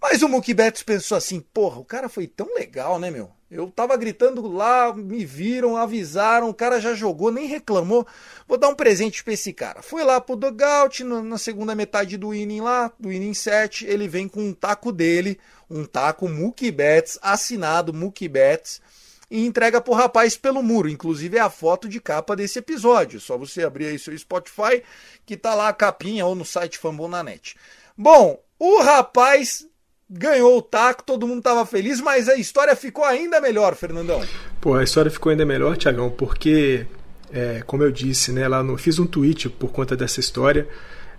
[0.00, 3.37] Mas o Mookie Betts pensou assim, porra, o cara foi tão legal, né, meu?
[3.50, 8.06] Eu tava gritando lá, me viram, avisaram, o cara já jogou, nem reclamou.
[8.46, 9.80] Vou dar um presente pra esse cara.
[9.80, 14.28] Foi lá pro dugout, na segunda metade do inning lá, do inning 7, ele vem
[14.28, 15.38] com um taco dele,
[15.70, 18.82] um taco Mookie Betts, assinado Mookie Betts,
[19.30, 20.88] e entrega pro rapaz pelo muro.
[20.88, 23.18] Inclusive é a foto de capa desse episódio.
[23.18, 24.82] Só você abrir aí seu Spotify,
[25.24, 27.56] que tá lá a capinha, ou no site Fambonanet.
[27.96, 29.66] Bom, o rapaz
[30.08, 34.22] ganhou o taco, todo mundo estava feliz, mas a história ficou ainda melhor, Fernandão.
[34.60, 36.86] Pô, a história ficou ainda melhor, Tiagão, porque,
[37.32, 40.66] é, como eu disse, né, lá no, fiz um tweet por conta dessa história.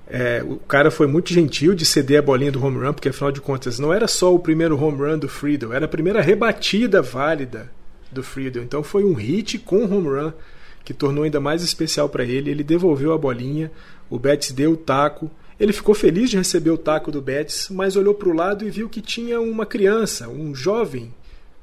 [0.07, 3.31] É, o cara foi muito gentil de ceder a bolinha do home run, porque afinal
[3.31, 6.99] de contas não era só o primeiro home run do Friedel, era a primeira rebatida
[6.99, 7.71] válida
[8.11, 8.63] do Friedel.
[8.63, 10.31] Então foi um hit com home run
[10.83, 12.49] que tornou ainda mais especial para ele.
[12.49, 13.71] Ele devolveu a bolinha,
[14.09, 15.29] o Betts deu o taco,
[15.59, 18.69] ele ficou feliz de receber o taco do Betis, mas olhou para o lado e
[18.69, 21.13] viu que tinha uma criança, um jovem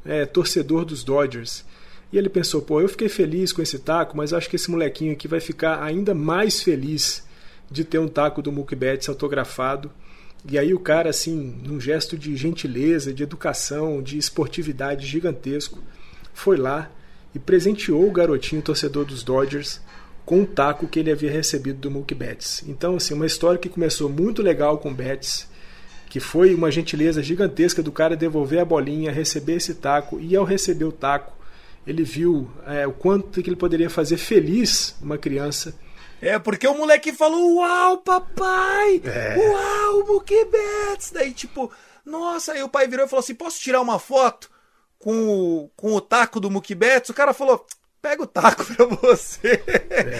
[0.05, 1.65] é, torcedor dos Dodgers.
[2.13, 5.13] E ele pensou: pô, eu fiquei feliz com esse taco, mas acho que esse molequinho
[5.13, 7.27] aqui vai ficar ainda mais feliz
[7.71, 9.91] de ter um taco do Mookie Betts autografado.
[10.49, 15.83] E aí o cara, assim, num gesto de gentileza, de educação, de esportividade gigantesco,
[16.33, 16.91] foi lá
[17.35, 19.81] e presenteou o garotinho torcedor dos Dodgers
[20.27, 22.65] com o taco que ele havia recebido do Mookie Betts.
[22.67, 25.49] Então, assim, uma história que começou muito legal com o Betts,
[26.11, 30.45] que foi uma gentileza gigantesca do cara devolver a bolinha, receber esse taco, e ao
[30.45, 31.33] receber o taco,
[31.87, 35.73] ele viu é, o quanto que ele poderia fazer feliz uma criança.
[36.21, 39.01] É, porque o moleque falou, uau, papai!
[39.05, 39.37] É.
[39.39, 41.13] Uau, Mookie Betts!
[41.13, 41.71] Daí, tipo,
[42.05, 44.51] nossa, aí o pai virou e falou assim, posso tirar uma foto
[44.99, 47.11] com o, com o taco do Mookie Betts?
[47.11, 47.65] O cara falou,
[48.07, 49.61] pega o taco pra você.
[49.67, 50.13] É.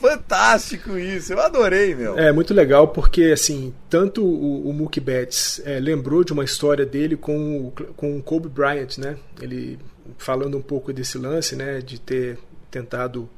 [0.00, 2.18] Fantástico isso, eu adorei, meu.
[2.18, 6.86] É muito legal porque, assim, tanto o, o Mookie Betts é, lembrou de uma história
[6.86, 9.16] dele com o, com o Kobe Bryant, né?
[9.40, 9.78] Ele
[10.16, 11.80] falando um pouco desse lance, né?
[11.80, 12.38] De ter
[12.70, 13.28] tentado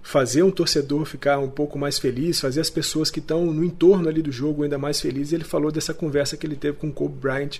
[0.00, 4.08] fazer um torcedor ficar um pouco mais feliz, fazer as pessoas que estão no entorno
[4.08, 5.32] ali do jogo ainda mais felizes.
[5.32, 7.58] Ele falou dessa conversa que ele teve com o Kobe Bryant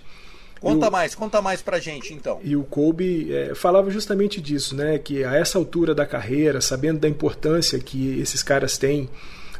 [0.60, 2.40] Conta o, mais, conta mais pra gente então.
[2.42, 4.98] E o Kobe é, falava justamente disso, né?
[4.98, 9.08] Que a essa altura da carreira, sabendo da importância que esses caras têm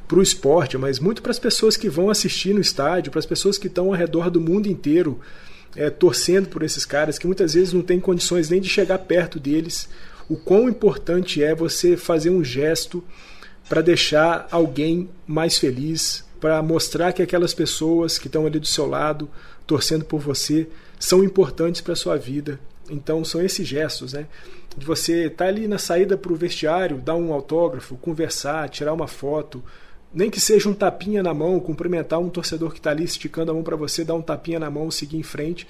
[0.08, 3.26] para o esporte, mas muito para as pessoas que vão assistir no estádio, para as
[3.26, 5.20] pessoas que estão ao redor do mundo inteiro
[5.74, 9.38] é, torcendo por esses caras, que muitas vezes não têm condições nem de chegar perto
[9.38, 9.88] deles.
[10.28, 13.04] O quão importante é você fazer um gesto
[13.68, 18.86] para deixar alguém mais feliz, para mostrar que aquelas pessoas que estão ali do seu
[18.86, 19.28] lado,
[19.66, 20.68] torcendo por você,
[20.98, 22.58] são importantes para a sua vida.
[22.90, 24.26] Então são esses gestos, né?
[24.76, 28.92] De você estar tá ali na saída para o vestiário, dar um autógrafo, conversar, tirar
[28.92, 29.62] uma foto,
[30.12, 33.54] nem que seja um tapinha na mão, cumprimentar um torcedor que está ali esticando a
[33.54, 35.66] mão para você, dar um tapinha na mão, seguir em frente,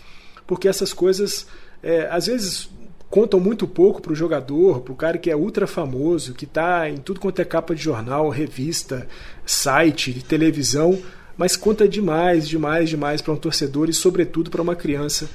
[0.47, 1.47] porque essas coisas
[1.83, 2.69] é, às vezes
[3.09, 6.89] contam muito pouco para o jogador, para o cara que é ultra famoso, que está
[6.89, 9.07] em tudo quanto é capa de jornal, revista,
[9.45, 11.01] site, televisão,
[11.37, 15.29] mas conta demais, demais, demais para um torcedor e sobretudo para uma criança.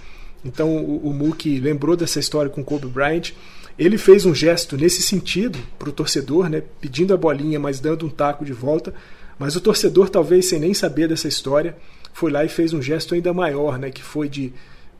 [0.43, 3.31] Então o, o Mookie lembrou dessa história com Kobe Bryant.
[3.77, 8.05] Ele fez um gesto nesse sentido para o torcedor, né, pedindo a bolinha, mas dando
[8.05, 8.93] um taco de volta.
[9.39, 11.75] Mas o torcedor, talvez sem nem saber dessa história,
[12.13, 14.53] foi lá e fez um gesto ainda maior, né, que foi de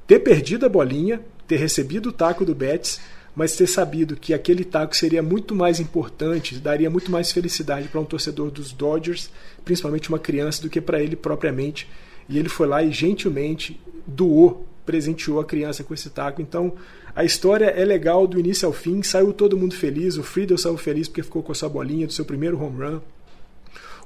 [0.08, 3.00] ter perdido a bolinha, ter recebido o taco do Betts,
[3.36, 8.00] mas ter sabido que aquele taco seria muito mais importante, daria muito mais felicidade para
[8.00, 9.30] um torcedor dos Dodgers,
[9.64, 11.88] principalmente uma criança, do que para ele propriamente.
[12.28, 16.42] E ele foi lá e gentilmente doou, presenteou a criança com esse taco.
[16.42, 16.74] Então
[17.16, 20.18] a história é legal do início ao fim, saiu todo mundo feliz.
[20.18, 23.00] O Friedel saiu feliz porque ficou com a sua bolinha do seu primeiro home run.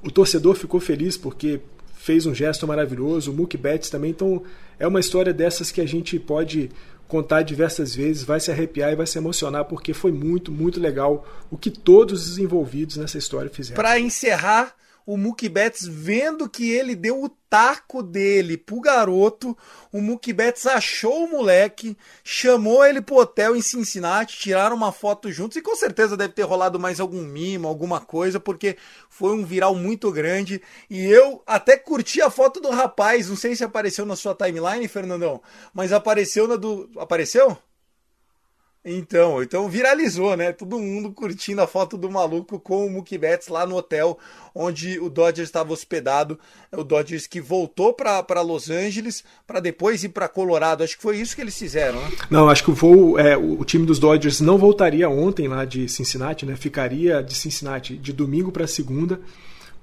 [0.04, 1.60] O torcedor ficou feliz porque
[1.96, 3.32] fez um gesto maravilhoso.
[3.32, 4.12] O Mookie Betts também.
[4.12, 4.44] Então
[4.80, 6.70] é uma história dessas que a gente pode
[7.08, 11.28] contar diversas vezes, vai se arrepiar e vai se emocionar porque foi muito, muito legal
[11.52, 13.76] o que todos os envolvidos nessa história fizeram.
[13.76, 14.76] Para encerrar,
[15.06, 19.56] o Mookie Betts vendo que ele deu o taco dele pro garoto,
[19.92, 25.32] o Mookie Betts achou o moleque, chamou ele pro hotel em Cincinnati, tiraram uma foto
[25.32, 28.78] juntos e com certeza deve ter rolado mais algum mimo, alguma coisa, porque
[29.10, 33.56] foi um viral muito grande e eu até curti a foto do rapaz, não sei
[33.56, 35.42] se apareceu na sua timeline, Fernandão,
[35.74, 36.90] mas apareceu na do...
[36.98, 37.58] apareceu?
[38.86, 40.52] Então, então viralizou, né?
[40.54, 44.20] Todo mundo curtindo a foto do maluco com o Mookie Betts lá no hotel
[44.54, 46.40] onde o Dodgers estava hospedado.
[46.72, 50.84] O Dodgers que voltou para Los Angeles para depois ir para Colorado.
[50.84, 52.12] Acho que foi isso que eles fizeram, né?
[52.30, 55.90] Não, acho que o voo, é, o time dos Dodgers não voltaria ontem lá de
[55.90, 56.56] Cincinnati, né?
[56.56, 59.20] Ficaria de Cincinnati de domingo para segunda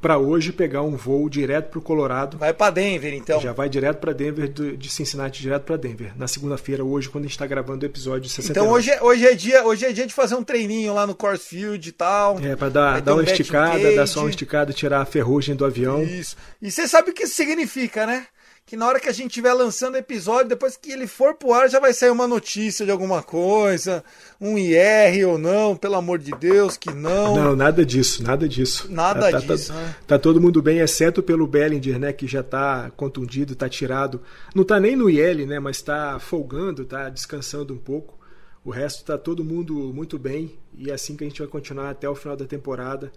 [0.02, 2.36] para hoje pegar um voo direto para o Colorado.
[2.36, 3.40] Vai para Denver, então.
[3.40, 6.12] Já vai direto para Denver, de Cincinnati direto para Denver.
[6.16, 8.50] Na segunda-feira, hoje, quando a gente está gravando o episódio 69.
[8.50, 11.14] Então hoje, é, hoje, é dia, hoje é dia de fazer um treininho lá no
[11.14, 12.40] Coors Field e tal.
[12.40, 15.64] É, para dar, dar um uma esticada, dar só uma esticada, tirar a ferrugem do
[15.64, 16.02] avião.
[16.02, 16.36] Isso.
[16.60, 18.26] E você sabe o que isso significa, né?
[18.64, 21.68] Que na hora que a gente estiver lançando episódio, depois que ele for pro ar,
[21.68, 24.02] já vai sair uma notícia de alguma coisa,
[24.40, 27.36] um IR ou não, pelo amor de Deus, que não.
[27.36, 28.90] Não, nada disso, nada disso.
[28.90, 29.72] Nada tá, disso.
[29.72, 29.96] Tá, né?
[30.06, 34.22] tá, todo mundo bem, exceto pelo Bellinger, né, que já tá contundido, tá tirado.
[34.54, 38.18] Não tá nem no IL, né, mas tá folgando, tá descansando um pouco.
[38.64, 41.90] O resto tá todo mundo muito bem e é assim que a gente vai continuar
[41.90, 43.12] até o final da temporada.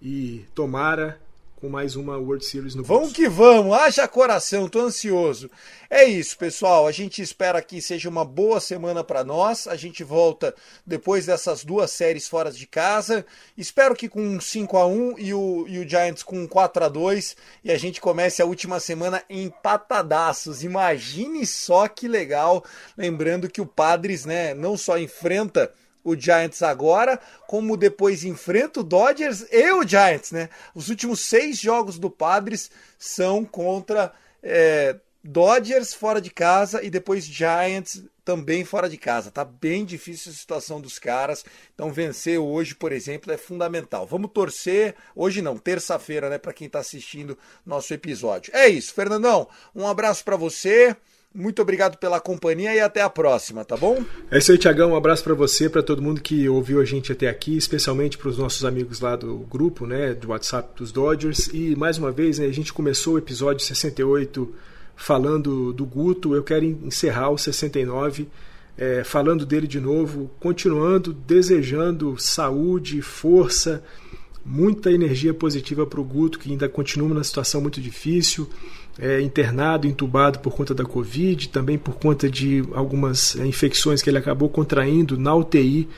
[0.00, 1.20] E tomara
[1.66, 5.50] com mais uma World Series no Vamos que vamos, haja coração, tô ansioso.
[5.90, 6.86] É isso, pessoal.
[6.86, 9.66] A gente espera que seja uma boa semana para nós.
[9.66, 10.54] A gente volta
[10.86, 13.26] depois dessas duas séries fora de casa.
[13.58, 16.84] Espero que com um 5 a 1 e o, e o Giants com um 4
[16.84, 20.62] a 2 e a gente comece a última semana empatadaços.
[20.62, 22.64] Imagine só que legal,
[22.96, 25.72] lembrando que o Padres, né, não só enfrenta
[26.06, 30.48] o Giants agora, como depois enfrenta o Dodgers e o Giants, né?
[30.74, 37.24] Os últimos seis jogos do Padres são contra é, Dodgers fora de casa e depois
[37.26, 39.30] Giants também fora de casa.
[39.30, 41.44] Tá bem difícil a situação dos caras.
[41.74, 44.06] Então vencer hoje, por exemplo, é fundamental.
[44.06, 48.54] Vamos torcer hoje não, terça-feira, né, para quem está assistindo nosso episódio.
[48.54, 49.48] É isso, Fernandão.
[49.74, 50.96] Um abraço para você.
[51.36, 54.02] Muito obrigado pela companhia e até a próxima, tá bom?
[54.30, 54.92] É isso aí, Tiagão.
[54.92, 58.30] Um abraço para você, para todo mundo que ouviu a gente até aqui, especialmente para
[58.30, 61.50] os nossos amigos lá do grupo, né, do WhatsApp dos Dodgers.
[61.52, 64.54] E mais uma vez, né, a gente começou o episódio 68
[64.96, 66.34] falando do Guto.
[66.34, 68.28] Eu quero encerrar o 69
[68.78, 73.84] é, falando dele de novo, continuando desejando saúde, força,
[74.42, 78.48] muita energia positiva para o Guto, que ainda continua numa situação muito difícil
[78.98, 84.10] é, internado, entubado por conta da Covid, também por conta de algumas é, infecções que
[84.10, 85.88] ele acabou contraindo na UTI.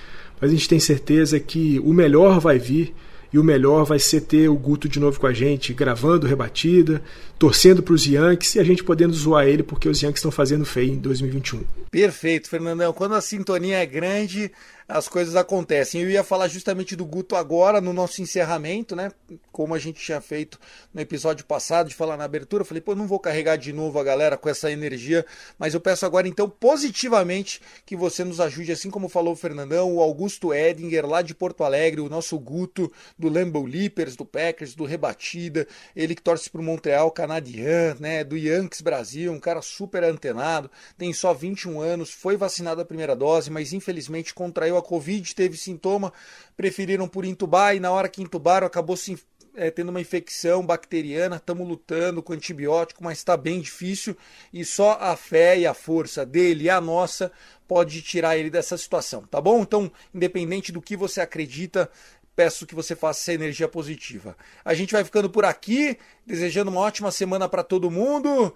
[0.41, 2.95] Mas a gente tem certeza que o melhor vai vir
[3.33, 7.03] e o melhor vai ser ter o Guto de novo com a gente, gravando rebatida,
[7.39, 10.65] torcendo para os Yankees e a gente podendo zoar ele porque os Yankees estão fazendo
[10.65, 11.65] feio em 2021.
[11.91, 12.93] Perfeito, Fernandão.
[12.93, 14.51] Quando a sintonia é grande,
[14.89, 16.01] as coisas acontecem.
[16.01, 19.13] Eu ia falar justamente do Guto agora, no nosso encerramento, né?
[19.53, 20.59] Como a gente tinha feito
[20.95, 22.63] no episódio passado, de falar na abertura.
[22.63, 25.27] Eu falei, pô, não vou carregar de novo a galera com essa energia,
[25.59, 29.93] mas eu peço agora, então, positivamente, que você nos ajude, assim como falou o Fernandão,
[29.93, 34.75] o Augusto Edinger, lá de Porto Alegre, o nosso Guto do Lambeau Leapers, do Packers,
[34.75, 38.25] do Rebatida, ele que torce pro Montreal Canadian, né?
[38.25, 43.15] Do Yankees Brasil, um cara super antenado, tem só 21 anos, foi vacinado a primeira
[43.15, 46.11] dose, mas infelizmente contraiu a Covid, teve sintoma,
[46.57, 49.19] preferiram por intubar e na hora que intubaram acabou se
[49.55, 54.17] é, tendo uma infecção bacteriana, estamos lutando com antibiótico, mas está bem difícil
[54.53, 57.31] e só a fé e a força dele e a nossa
[57.67, 59.61] pode tirar ele dessa situação, tá bom?
[59.61, 61.91] Então, independente do que você acredita,
[62.39, 64.37] peço que você faça essa energia positiva.
[64.65, 68.55] A gente vai ficando por aqui, desejando uma ótima semana para todo mundo.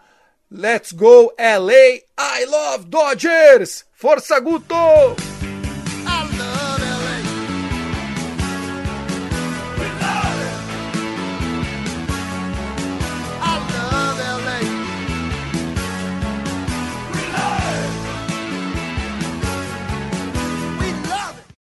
[0.48, 1.96] Let's go LA!
[2.16, 3.84] I love Dodgers!
[3.92, 5.31] Força Guto!